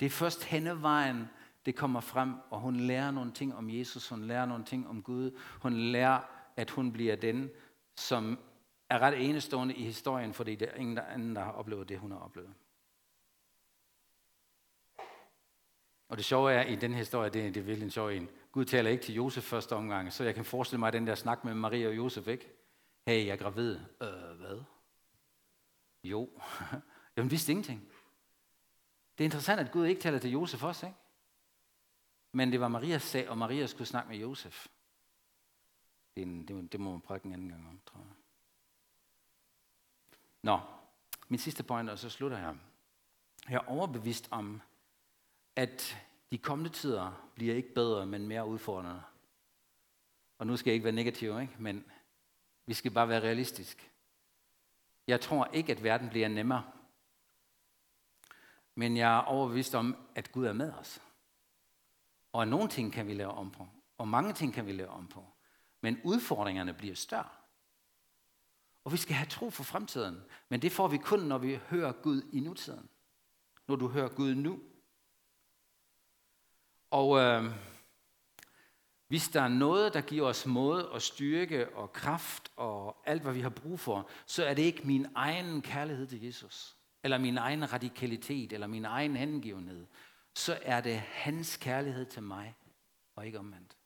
Det 0.00 0.06
er 0.06 0.10
først 0.10 0.44
hennevejen, 0.44 1.28
det 1.66 1.76
kommer 1.76 2.00
frem, 2.00 2.34
og 2.50 2.60
hun 2.60 2.76
lærer 2.76 3.10
nogle 3.10 3.32
ting 3.32 3.54
om 3.54 3.70
Jesus, 3.70 4.08
hun 4.08 4.24
lærer 4.24 4.46
nogle 4.46 4.64
ting 4.64 4.88
om 4.88 5.02
Gud. 5.02 5.38
Hun 5.62 5.74
lærer, 5.76 6.20
at 6.56 6.70
hun 6.70 6.92
bliver 6.92 7.16
den, 7.16 7.50
som 7.96 8.38
er 8.88 8.98
ret 8.98 9.28
enestående 9.28 9.74
i 9.74 9.84
historien, 9.84 10.34
fordi 10.34 10.54
det 10.54 10.68
er 10.68 10.74
ingen 10.74 10.98
anden, 10.98 11.36
der 11.36 11.44
har 11.44 11.52
oplevet 11.52 11.88
det, 11.88 11.98
hun 11.98 12.10
har 12.10 12.18
oplevet. 12.18 12.54
Og 16.08 16.16
det 16.16 16.24
sjove 16.24 16.52
er, 16.52 16.62
i 16.62 16.76
den 16.76 16.94
historie, 16.94 17.30
det 17.30 17.46
er, 17.46 17.50
det 17.50 17.56
er 17.60 17.64
virkelig 17.64 17.84
en 17.84 17.90
sjov 17.90 18.08
en. 18.08 18.28
Gud 18.52 18.64
taler 18.64 18.90
ikke 18.90 19.04
til 19.04 19.14
Josef 19.14 19.44
første 19.44 19.76
omgang, 19.76 20.12
så 20.12 20.24
jeg 20.24 20.34
kan 20.34 20.44
forestille 20.44 20.78
mig 20.78 20.92
den 20.92 21.06
der 21.06 21.14
snak 21.14 21.44
med 21.44 21.54
Maria 21.54 21.88
og 21.88 21.96
Josef, 21.96 22.26
ikke? 22.26 22.52
Hey, 23.06 23.26
jeg 23.26 23.32
er 23.32 23.36
gravid. 23.36 23.78
Øh, 24.00 24.38
hvad? 24.38 24.62
Jo. 26.04 26.28
Jamen, 27.16 27.30
vidste 27.30 27.52
ingenting. 27.52 27.88
Det 29.18 29.24
er 29.24 29.26
interessant, 29.26 29.60
at 29.60 29.72
Gud 29.72 29.86
ikke 29.86 30.00
taler 30.00 30.18
til 30.18 30.30
Josef 30.30 30.62
også, 30.62 30.86
ikke? 30.86 30.98
Men 32.32 32.52
det 32.52 32.60
var 32.60 32.68
Marias 32.68 33.02
sag, 33.02 33.28
og 33.28 33.38
Maria 33.38 33.66
skulle 33.66 33.88
snakke 33.88 34.08
med 34.08 34.18
Josef. 34.18 34.66
Det, 36.16 36.22
en, 36.22 36.48
det, 36.48 36.72
det 36.72 36.80
må 36.80 36.90
man 36.90 37.00
prække 37.00 37.26
en 37.26 37.32
anden 37.32 37.48
gang 37.48 37.68
om, 37.68 37.80
tror 37.86 38.00
jeg. 38.00 38.14
Nå, 40.42 40.60
min 41.28 41.38
sidste 41.38 41.62
point, 41.62 41.90
og 41.90 41.98
så 41.98 42.10
slutter 42.10 42.38
jeg. 42.38 42.56
Jeg 43.48 43.56
er 43.56 43.68
overbevist 43.68 44.28
om, 44.30 44.62
at 45.56 45.96
de 46.32 46.38
kommende 46.38 46.70
tider 46.70 47.30
bliver 47.34 47.54
ikke 47.54 47.74
bedre, 47.74 48.06
men 48.06 48.28
mere 48.28 48.46
udfordrende. 48.46 49.02
Og 50.38 50.46
nu 50.46 50.56
skal 50.56 50.70
jeg 50.70 50.74
ikke 50.74 50.84
være 50.84 50.92
negativ, 50.92 51.40
ikke? 51.40 51.56
men 51.58 51.84
vi 52.66 52.74
skal 52.74 52.90
bare 52.90 53.08
være 53.08 53.20
realistisk. 53.20 53.90
Jeg 55.06 55.20
tror 55.20 55.44
ikke, 55.52 55.72
at 55.72 55.82
verden 55.82 56.08
bliver 56.08 56.28
nemmere. 56.28 56.64
Men 58.74 58.96
jeg 58.96 59.16
er 59.16 59.22
overbevist 59.22 59.74
om, 59.74 59.96
at 60.14 60.32
Gud 60.32 60.46
er 60.46 60.52
med 60.52 60.72
os. 60.72 61.02
Og 62.32 62.48
nogle 62.48 62.68
ting 62.68 62.92
kan 62.92 63.06
vi 63.06 63.14
lave 63.14 63.30
om 63.30 63.50
på. 63.50 63.68
Og 63.98 64.08
mange 64.08 64.32
ting 64.32 64.54
kan 64.54 64.66
vi 64.66 64.72
lave 64.72 64.88
om 64.88 65.06
på. 65.06 65.26
Men 65.80 66.00
udfordringerne 66.04 66.74
bliver 66.74 66.94
større. 66.94 67.28
Og 68.84 68.92
vi 68.92 68.96
skal 68.96 69.14
have 69.14 69.28
tro 69.28 69.50
for 69.50 69.64
fremtiden. 69.64 70.22
Men 70.48 70.62
det 70.62 70.72
får 70.72 70.88
vi 70.88 70.98
kun, 70.98 71.20
når 71.20 71.38
vi 71.38 71.60
hører 71.68 71.92
Gud 71.92 72.22
i 72.32 72.40
nutiden. 72.40 72.88
Når 73.66 73.76
du 73.76 73.88
hører 73.88 74.08
Gud 74.08 74.34
nu. 74.34 74.60
Og 76.90 77.18
øh, 77.18 77.44
hvis 79.08 79.28
der 79.28 79.40
er 79.40 79.48
noget, 79.48 79.94
der 79.94 80.00
giver 80.00 80.28
os 80.28 80.46
måde 80.46 80.90
og 80.90 81.02
styrke 81.02 81.76
og 81.76 81.92
kraft 81.92 82.52
og 82.56 83.02
alt, 83.06 83.22
hvad 83.22 83.32
vi 83.32 83.40
har 83.40 83.50
brug 83.50 83.80
for, 83.80 84.10
så 84.26 84.44
er 84.44 84.54
det 84.54 84.62
ikke 84.62 84.86
min 84.86 85.06
egen 85.14 85.62
kærlighed 85.62 86.06
til 86.06 86.22
Jesus, 86.22 86.76
eller 87.02 87.18
min 87.18 87.38
egen 87.38 87.72
radikalitet, 87.72 88.52
eller 88.52 88.66
min 88.66 88.84
egen 88.84 89.16
hengivenhed. 89.16 89.86
Så 90.34 90.58
er 90.62 90.80
det 90.80 91.00
hans 91.00 91.56
kærlighed 91.56 92.06
til 92.06 92.22
mig, 92.22 92.54
og 93.14 93.26
ikke 93.26 93.38
omvendt. 93.38 93.76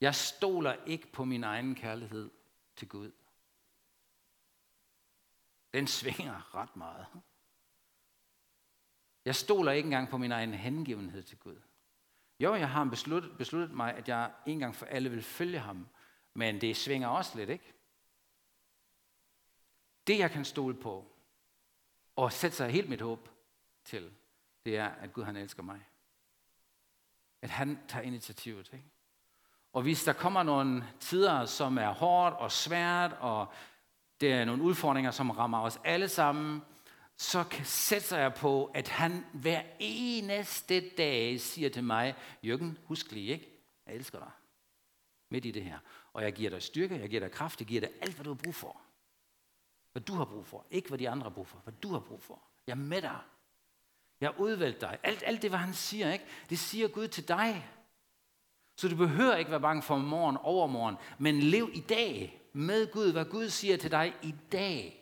Jeg 0.00 0.14
stoler 0.14 0.76
ikke 0.86 1.12
på 1.12 1.24
min 1.24 1.44
egen 1.44 1.74
kærlighed 1.74 2.30
til 2.76 2.88
Gud. 2.88 3.10
Den 5.72 5.86
svinger 5.86 6.54
ret 6.54 6.76
meget. 6.76 7.06
Jeg 9.24 9.34
stoler 9.34 9.72
ikke 9.72 9.86
engang 9.86 10.08
på 10.08 10.18
min 10.18 10.32
egen 10.32 10.54
hengivenhed 10.54 11.22
til 11.22 11.38
Gud. 11.38 11.56
Jo, 12.40 12.54
jeg 12.54 12.70
har 12.70 12.84
besluttet, 12.84 13.38
besluttet 13.38 13.76
mig, 13.76 13.94
at 13.94 14.08
jeg 14.08 14.32
en 14.46 14.58
gang 14.58 14.74
for 14.74 14.86
alle 14.86 15.10
vil 15.10 15.22
følge 15.22 15.58
ham, 15.58 15.88
men 16.34 16.60
det 16.60 16.76
svinger 16.76 17.08
også 17.08 17.38
lidt, 17.38 17.50
ikke? 17.50 17.72
Det, 20.06 20.18
jeg 20.18 20.30
kan 20.30 20.44
stole 20.44 20.74
på, 20.74 21.12
og 22.16 22.32
sætte 22.32 22.56
sig 22.56 22.70
helt 22.70 22.88
mit 22.88 23.00
håb 23.00 23.28
til, 23.84 24.12
det 24.64 24.76
er, 24.76 24.88
at 24.88 25.12
Gud 25.12 25.24
han 25.24 25.36
elsker 25.36 25.62
mig. 25.62 25.80
At 27.42 27.50
han 27.50 27.78
tager 27.88 28.02
initiativet, 28.02 28.70
ikke? 28.72 28.90
Og 29.72 29.82
hvis 29.82 30.04
der 30.04 30.12
kommer 30.12 30.42
nogle 30.42 30.84
tider, 31.00 31.46
som 31.46 31.78
er 31.78 31.90
hårdt 31.90 32.36
og 32.36 32.52
svært, 32.52 33.12
og 33.20 33.52
det 34.20 34.32
er 34.32 34.44
nogle 34.44 34.62
udfordringer, 34.62 35.10
som 35.10 35.30
rammer 35.30 35.60
os 35.60 35.80
alle 35.84 36.08
sammen, 36.08 36.62
så 37.20 37.44
sætter 37.64 38.18
jeg 38.18 38.34
på, 38.34 38.64
at 38.64 38.88
han 38.88 39.26
hver 39.32 39.62
eneste 39.78 40.90
dag 40.90 41.40
siger 41.40 41.68
til 41.68 41.84
mig, 41.84 42.14
Jørgen, 42.42 42.78
husk 42.84 43.12
lige, 43.12 43.32
ikke? 43.32 43.48
Jeg 43.86 43.94
elsker 43.94 44.18
dig. 44.18 44.30
Midt 45.30 45.44
i 45.44 45.50
det 45.50 45.64
her. 45.64 45.78
Og 46.12 46.22
jeg 46.22 46.32
giver 46.32 46.50
dig 46.50 46.62
styrke, 46.62 47.00
jeg 47.00 47.08
giver 47.08 47.20
dig 47.20 47.30
kraft, 47.30 47.60
jeg 47.60 47.66
giver 47.68 47.80
dig 47.80 47.90
alt, 48.00 48.14
hvad 48.14 48.24
du 48.24 48.30
har 48.30 48.42
brug 48.42 48.54
for. 48.54 48.80
Hvad 49.92 50.02
du 50.02 50.12
har 50.14 50.24
brug 50.24 50.46
for. 50.46 50.66
Ikke 50.70 50.88
hvad 50.88 50.98
de 50.98 51.08
andre 51.08 51.22
har 51.22 51.30
brug 51.30 51.46
for. 51.46 51.58
Hvad 51.58 51.74
du 51.82 51.88
har 51.88 52.00
brug 52.00 52.22
for. 52.22 52.42
Jeg 52.66 52.72
er 52.72 52.76
med 52.76 53.02
dig. 53.02 53.18
Jeg 54.20 54.28
har 54.28 54.40
udvalgt 54.40 54.80
dig. 54.80 54.98
Alt, 55.02 55.22
alt 55.26 55.42
det, 55.42 55.50
hvad 55.50 55.58
han 55.58 55.74
siger, 55.74 56.12
ikke? 56.12 56.24
det 56.50 56.58
siger 56.58 56.88
Gud 56.88 57.08
til 57.08 57.28
dig. 57.28 57.68
Så 58.76 58.88
du 58.88 58.96
behøver 58.96 59.36
ikke 59.36 59.50
være 59.50 59.60
bange 59.60 59.82
for 59.82 59.96
morgen, 59.96 60.36
overmorgen, 60.36 60.96
men 61.18 61.40
lev 61.40 61.70
i 61.72 61.80
dag 61.80 62.42
med 62.52 62.92
Gud, 62.92 63.12
hvad 63.12 63.24
Gud 63.24 63.48
siger 63.48 63.76
til 63.76 63.90
dig 63.90 64.14
i 64.22 64.34
dag. 64.52 64.99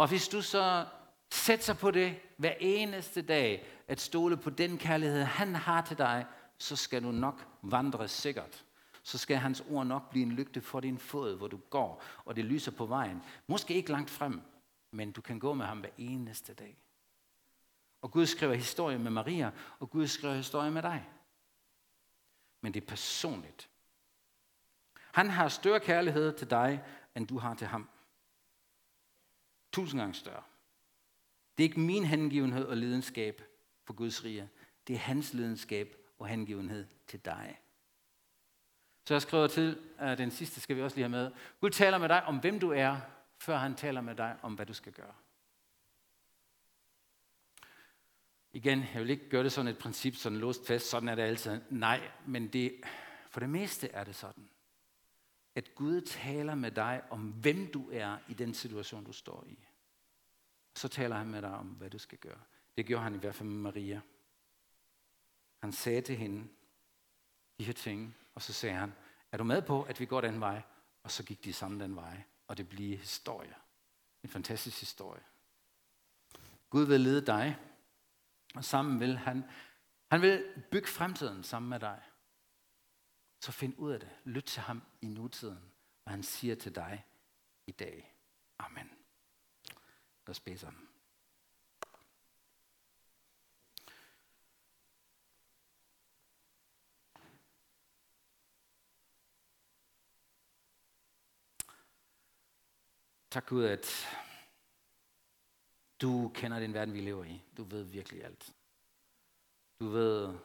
Og 0.00 0.08
hvis 0.08 0.28
du 0.28 0.42
så 0.42 0.86
sætter 1.30 1.74
på 1.74 1.90
det 1.90 2.20
hver 2.36 2.54
eneste 2.60 3.22
dag, 3.22 3.66
at 3.88 4.00
stole 4.00 4.36
på 4.36 4.50
den 4.50 4.78
kærlighed, 4.78 5.22
han 5.22 5.54
har 5.54 5.82
til 5.82 5.98
dig, 5.98 6.26
så 6.58 6.76
skal 6.76 7.02
du 7.02 7.12
nok 7.12 7.46
vandre 7.62 8.08
sikkert. 8.08 8.64
Så 9.02 9.18
skal 9.18 9.36
hans 9.36 9.64
ord 9.70 9.86
nok 9.86 10.10
blive 10.10 10.22
en 10.22 10.32
lygte 10.32 10.60
for 10.60 10.80
din 10.80 10.98
fod, 10.98 11.36
hvor 11.36 11.48
du 11.48 11.56
går, 11.56 12.02
og 12.24 12.36
det 12.36 12.44
lyser 12.44 12.72
på 12.72 12.86
vejen. 12.86 13.22
Måske 13.46 13.74
ikke 13.74 13.92
langt 13.92 14.10
frem, 14.10 14.42
men 14.90 15.12
du 15.12 15.20
kan 15.20 15.38
gå 15.38 15.54
med 15.54 15.66
ham 15.66 15.80
hver 15.80 15.90
eneste 15.98 16.54
dag. 16.54 16.76
Og 18.02 18.10
Gud 18.10 18.26
skriver 18.26 18.54
historie 18.54 18.98
med 18.98 19.10
Maria, 19.10 19.50
og 19.80 19.90
Gud 19.90 20.06
skriver 20.06 20.34
historie 20.34 20.70
med 20.70 20.82
dig. 20.82 21.08
Men 22.60 22.74
det 22.74 22.82
er 22.82 22.86
personligt. 22.86 23.68
Han 25.12 25.30
har 25.30 25.48
større 25.48 25.80
kærlighed 25.80 26.32
til 26.38 26.50
dig, 26.50 26.84
end 27.14 27.26
du 27.26 27.38
har 27.38 27.54
til 27.54 27.66
ham. 27.66 27.88
Tusind 29.72 30.00
gange 30.00 30.14
større. 30.14 30.42
Det 31.58 31.64
er 31.64 31.68
ikke 31.68 31.80
min 31.80 32.04
hengivenhed 32.04 32.64
og 32.64 32.76
lidenskab, 32.76 33.42
for 33.84 33.92
Guds 33.92 34.24
rige. 34.24 34.48
Det 34.86 34.94
er 34.94 34.98
hans 34.98 35.34
lidenskab 35.34 35.96
og 36.18 36.28
hengivenhed 36.28 36.86
til 37.06 37.24
dig. 37.24 37.60
Så 39.04 39.14
jeg 39.14 39.22
skriver 39.22 39.46
til, 39.46 39.78
at 39.98 40.18
den 40.18 40.30
sidste 40.30 40.60
skal 40.60 40.76
vi 40.76 40.82
også 40.82 40.96
lige 40.96 41.04
have 41.04 41.10
med. 41.10 41.32
Gud 41.60 41.70
taler 41.70 41.98
med 41.98 42.08
dig 42.08 42.24
om, 42.24 42.38
hvem 42.38 42.60
du 42.60 42.70
er, 42.70 42.96
før 43.38 43.56
han 43.56 43.74
taler 43.74 44.00
med 44.00 44.14
dig 44.14 44.36
om, 44.42 44.54
hvad 44.54 44.66
du 44.66 44.74
skal 44.74 44.92
gøre. 44.92 45.14
Igen, 48.52 48.84
jeg 48.94 49.02
vil 49.02 49.10
ikke 49.10 49.28
gøre 49.28 49.44
det 49.44 49.52
sådan 49.52 49.68
et 49.68 49.78
princip, 49.78 50.14
sådan 50.14 50.38
låst 50.38 50.66
fast, 50.66 50.90
sådan 50.90 51.08
er 51.08 51.14
det 51.14 51.22
altid. 51.22 51.60
Nej, 51.70 52.10
men 52.26 52.48
det, 52.48 52.80
for 53.30 53.40
det 53.40 53.50
meste 53.50 53.88
er 53.88 54.04
det 54.04 54.14
sådan, 54.14 54.48
at 55.60 55.74
Gud 55.74 56.00
taler 56.00 56.54
med 56.54 56.70
dig 56.70 57.02
om, 57.10 57.20
hvem 57.20 57.72
du 57.72 57.88
er 57.92 58.18
i 58.28 58.34
den 58.34 58.54
situation, 58.54 59.04
du 59.04 59.12
står 59.12 59.44
i. 59.48 59.58
Så 60.74 60.88
taler 60.88 61.16
han 61.16 61.26
med 61.26 61.42
dig 61.42 61.50
om, 61.50 61.66
hvad 61.66 61.90
du 61.90 61.98
skal 61.98 62.18
gøre. 62.18 62.40
Det 62.76 62.86
gjorde 62.86 63.02
han 63.02 63.14
i 63.14 63.18
hvert 63.18 63.34
fald 63.34 63.48
med 63.48 63.58
Maria. 63.58 64.00
Han 65.58 65.72
sagde 65.72 66.00
til 66.00 66.16
hende 66.16 66.48
de 67.58 67.64
her 67.64 67.72
ting, 67.72 68.16
og 68.34 68.42
så 68.42 68.52
sagde 68.52 68.76
han, 68.76 68.92
er 69.32 69.36
du 69.36 69.44
med 69.44 69.62
på, 69.62 69.82
at 69.82 70.00
vi 70.00 70.06
går 70.06 70.20
den 70.20 70.40
vej? 70.40 70.62
Og 71.02 71.10
så 71.10 71.24
gik 71.24 71.44
de 71.44 71.52
sammen 71.52 71.80
den 71.80 71.96
vej, 71.96 72.22
og 72.46 72.56
det 72.56 72.68
bliver 72.68 72.96
historie. 72.96 73.54
En 74.22 74.28
fantastisk 74.28 74.80
historie. 74.80 75.22
Gud 76.70 76.86
vil 76.86 77.00
lede 77.00 77.26
dig, 77.26 77.58
og 78.54 78.64
sammen 78.64 79.00
vil 79.00 79.18
han, 79.18 79.44
han 80.10 80.22
vil 80.22 80.64
bygge 80.70 80.88
fremtiden 80.88 81.44
sammen 81.44 81.68
med 81.68 81.80
dig. 81.80 82.02
Så 83.40 83.52
find 83.52 83.74
ud 83.78 83.92
af 83.92 84.00
det. 84.00 84.10
Lyt 84.24 84.44
til 84.44 84.62
ham 84.62 84.82
i 85.00 85.06
nutiden, 85.06 85.72
hvad 86.02 86.10
han 86.10 86.22
siger 86.22 86.54
til 86.54 86.74
dig 86.74 87.06
i 87.66 87.72
dag. 87.72 88.14
Amen. 88.58 88.90
Lad 90.26 90.28
os 90.28 90.40
bede 90.40 90.58
sammen. 90.58 90.88
Tak 103.30 103.46
Gud, 103.46 103.64
at 103.64 104.06
du 106.00 106.30
kender 106.34 106.60
den 106.60 106.74
verden, 106.74 106.94
vi 106.94 107.00
lever 107.00 107.24
i. 107.24 107.42
Du 107.56 107.64
ved 107.64 107.82
virkelig 107.82 108.24
alt. 108.24 108.54
Du 109.80 109.88
ved, 109.88 110.38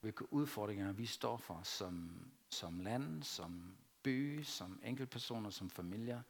hvilke 0.00 0.32
udfordringer 0.32 0.92
vi 0.92 1.06
står 1.06 1.36
for 1.36 1.62
som, 1.62 2.26
som 2.52 2.80
land, 2.80 3.22
som 3.22 3.76
by, 4.02 4.42
som 4.42 4.80
enkeltpersoner, 4.84 5.50
som 5.50 5.70
familier. 5.70 6.22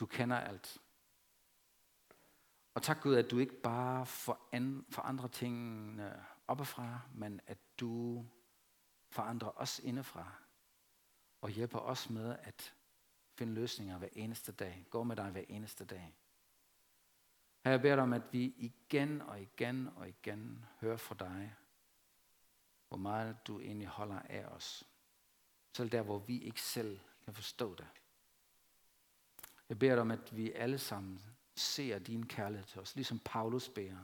Du 0.00 0.06
kender 0.06 0.36
alt. 0.36 0.78
Og 2.74 2.82
tak 2.82 3.00
Gud, 3.02 3.14
at 3.14 3.30
du 3.30 3.38
ikke 3.38 3.60
bare 3.60 4.06
forandrer 4.90 5.28
tingene 5.28 6.24
oppefra, 6.46 7.00
men 7.14 7.40
at 7.46 7.58
du 7.80 8.24
forandrer 9.10 9.52
os 9.56 9.78
indefra 9.78 10.32
og 11.40 11.50
hjælper 11.50 11.78
os 11.78 12.10
med 12.10 12.36
at 12.42 12.74
finde 13.34 13.54
løsninger 13.54 13.98
hver 13.98 14.08
eneste 14.12 14.52
dag. 14.52 14.86
Gå 14.90 15.02
med 15.02 15.16
dig 15.16 15.30
hver 15.30 15.44
eneste 15.48 15.84
dag. 15.84 16.14
Her 17.64 17.70
jeg 17.70 17.80
beder 17.80 17.94
dig 17.94 18.02
om, 18.02 18.12
at 18.12 18.32
vi 18.32 18.54
igen 18.56 19.22
og 19.22 19.40
igen 19.40 19.88
og 19.96 20.08
igen 20.08 20.64
hører 20.80 20.96
fra 20.96 21.14
dig, 21.14 21.54
hvor 22.88 22.96
meget 22.96 23.46
du 23.46 23.60
egentlig 23.60 23.88
holder 23.88 24.18
af 24.18 24.44
os. 24.44 24.88
Selv 25.76 25.90
der, 25.90 26.02
hvor 26.02 26.18
vi 26.18 26.38
ikke 26.38 26.62
selv 26.62 27.00
kan 27.24 27.34
forstå 27.34 27.74
det. 27.74 27.86
Jeg 29.68 29.78
beder 29.78 29.94
dig 29.94 30.00
om, 30.00 30.10
at 30.10 30.36
vi 30.36 30.52
alle 30.52 30.78
sammen 30.78 31.20
ser 31.56 31.98
din 31.98 32.26
kærlighed 32.26 32.66
til 32.66 32.80
os, 32.80 32.94
ligesom 32.94 33.18
Paulus 33.18 33.68
beder. 33.68 33.98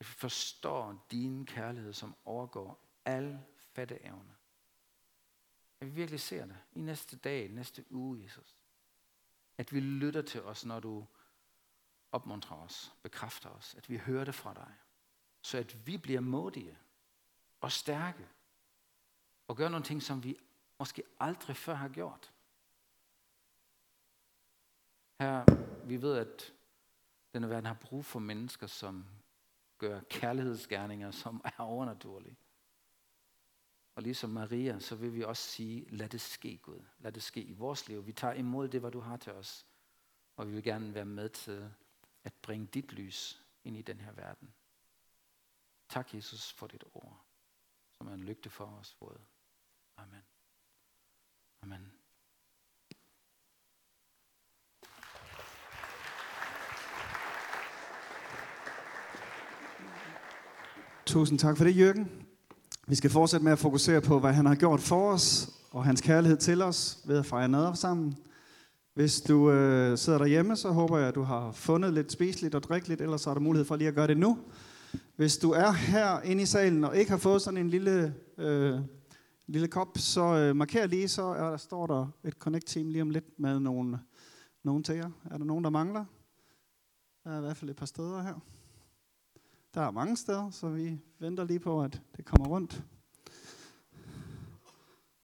At 0.00 0.08
vi 0.08 0.12
forstår 0.12 1.06
din 1.10 1.46
kærlighed, 1.46 1.92
som 1.92 2.14
overgår 2.24 2.84
al 3.04 3.40
fatteevne. 3.72 4.34
At 5.80 5.86
vi 5.86 5.92
virkelig 5.92 6.20
ser 6.20 6.46
det 6.46 6.56
i 6.72 6.80
næste 6.80 7.16
dag, 7.16 7.48
næste 7.48 7.84
uge, 7.92 8.22
Jesus. 8.22 8.56
At 9.58 9.72
vi 9.72 9.80
lytter 9.80 10.22
til 10.22 10.42
os, 10.42 10.64
når 10.64 10.80
du 10.80 11.06
opmuntrer 12.12 12.56
os, 12.56 12.92
bekræfter 13.02 13.50
os, 13.50 13.74
at 13.74 13.90
vi 13.90 13.96
hører 13.96 14.24
det 14.24 14.34
fra 14.34 14.54
dig. 14.54 14.74
Så 15.42 15.58
at 15.58 15.86
vi 15.86 15.96
bliver 15.96 16.20
modige 16.20 16.78
og 17.60 17.72
stærke 17.72 18.28
og 19.48 19.56
gør 19.56 19.68
nogle 19.68 19.84
ting, 19.84 20.02
som 20.02 20.24
vi 20.24 20.36
måske 20.78 21.02
aldrig 21.20 21.56
før 21.56 21.74
har 21.74 21.88
gjort. 21.88 22.32
Her, 25.20 25.44
vi 25.86 26.02
ved, 26.02 26.16
at 26.16 26.54
denne 27.32 27.48
verden 27.48 27.66
har 27.66 27.78
brug 27.80 28.04
for 28.04 28.18
mennesker, 28.18 28.66
som 28.66 29.06
gør 29.78 30.00
kærlighedsgerninger, 30.10 31.10
som 31.10 31.40
er 31.44 31.62
overnaturlige. 31.62 32.36
Og 33.94 34.02
ligesom 34.02 34.30
Maria, 34.30 34.78
så 34.78 34.96
vil 34.96 35.14
vi 35.14 35.22
også 35.22 35.42
sige, 35.42 35.90
lad 35.90 36.08
det 36.08 36.20
ske 36.20 36.56
Gud. 36.56 36.84
Lad 36.98 37.12
det 37.12 37.22
ske 37.22 37.42
i 37.42 37.52
vores 37.52 37.88
liv. 37.88 38.06
Vi 38.06 38.12
tager 38.12 38.34
imod 38.34 38.68
det, 38.68 38.80
hvad 38.80 38.90
du 38.90 39.00
har 39.00 39.16
til 39.16 39.32
os. 39.32 39.66
Og 40.36 40.46
vi 40.46 40.52
vil 40.52 40.62
gerne 40.62 40.94
være 40.94 41.04
med 41.04 41.28
til 41.28 41.74
at 42.24 42.34
bringe 42.34 42.66
dit 42.66 42.92
lys 42.92 43.46
ind 43.64 43.76
i 43.76 43.82
den 43.82 44.00
her 44.00 44.12
verden. 44.12 44.54
Tak 45.88 46.14
Jesus 46.14 46.52
for 46.52 46.66
dit 46.66 46.84
ord, 46.94 47.24
som 47.98 48.08
er 48.08 48.14
en 48.14 48.24
lygte 48.24 48.50
for 48.50 48.66
os 48.66 48.94
både. 48.94 49.20
Amen. 49.96 50.22
Amen. 51.62 51.78
Tusind 61.06 61.38
tak 61.38 61.56
for 61.56 61.64
det, 61.64 61.76
Jørgen. 61.76 62.10
Vi 62.86 62.94
skal 62.94 63.10
fortsætte 63.10 63.44
med 63.44 63.52
at 63.52 63.58
fokusere 63.58 64.00
på, 64.00 64.18
hvad 64.18 64.32
han 64.32 64.46
har 64.46 64.54
gjort 64.54 64.80
for 64.80 65.12
os, 65.12 65.50
og 65.70 65.84
hans 65.84 66.00
kærlighed 66.00 66.36
til 66.36 66.62
os, 66.62 66.98
ved 67.06 67.18
at 67.18 67.26
fejre 67.26 67.48
nadver 67.48 67.74
sammen. 67.74 68.16
Hvis 68.94 69.20
du 69.20 69.50
øh, 69.50 69.98
sidder 69.98 70.18
derhjemme, 70.18 70.56
så 70.56 70.70
håber 70.70 70.98
jeg, 70.98 71.08
at 71.08 71.14
du 71.14 71.22
har 71.22 71.52
fundet 71.52 71.94
lidt 71.94 72.12
spiseligt 72.12 72.54
og 72.54 72.62
drikkeligt, 72.62 73.00
ellers 73.00 73.24
har 73.24 73.34
du 73.34 73.40
mulighed 73.40 73.66
for 73.66 73.76
lige 73.76 73.88
at 73.88 73.94
gøre 73.94 74.06
det 74.06 74.16
nu. 74.16 74.38
Hvis 75.16 75.36
du 75.36 75.50
er 75.50 75.72
her 75.72 76.20
inde 76.20 76.42
i 76.42 76.46
salen 76.46 76.84
og 76.84 76.96
ikke 76.96 77.10
har 77.10 77.18
fået 77.18 77.42
sådan 77.42 77.60
en 77.60 77.70
lille, 77.70 78.14
øh, 78.38 78.80
lille 79.48 79.68
kop, 79.68 79.98
så 79.98 80.20
øh, 80.20 80.56
marker 80.56 80.86
lige, 80.86 81.08
så 81.08 81.22
er 81.22 81.50
der, 81.50 81.56
står 81.56 81.86
der 81.86 82.06
et 82.24 82.34
Connect-team 82.34 82.90
lige 82.90 83.02
om 83.02 83.10
lidt 83.10 83.38
med 83.38 83.60
nogle, 83.60 84.00
nogle 84.62 84.82
til 84.82 84.94
jer. 84.94 85.10
Er 85.30 85.38
der 85.38 85.44
nogen, 85.44 85.64
der 85.64 85.70
mangler? 85.70 86.04
Der 87.24 87.30
er 87.30 87.38
i 87.38 87.40
hvert 87.40 87.56
fald 87.56 87.70
et 87.70 87.76
par 87.76 87.86
steder 87.86 88.22
her. 88.22 88.34
Der 89.74 89.80
er 89.80 89.90
mange 89.90 90.16
steder, 90.16 90.50
så 90.50 90.68
vi 90.68 90.98
venter 91.18 91.44
lige 91.44 91.60
på, 91.60 91.82
at 91.82 92.02
det 92.16 92.24
kommer 92.24 92.48
rundt. 92.48 92.84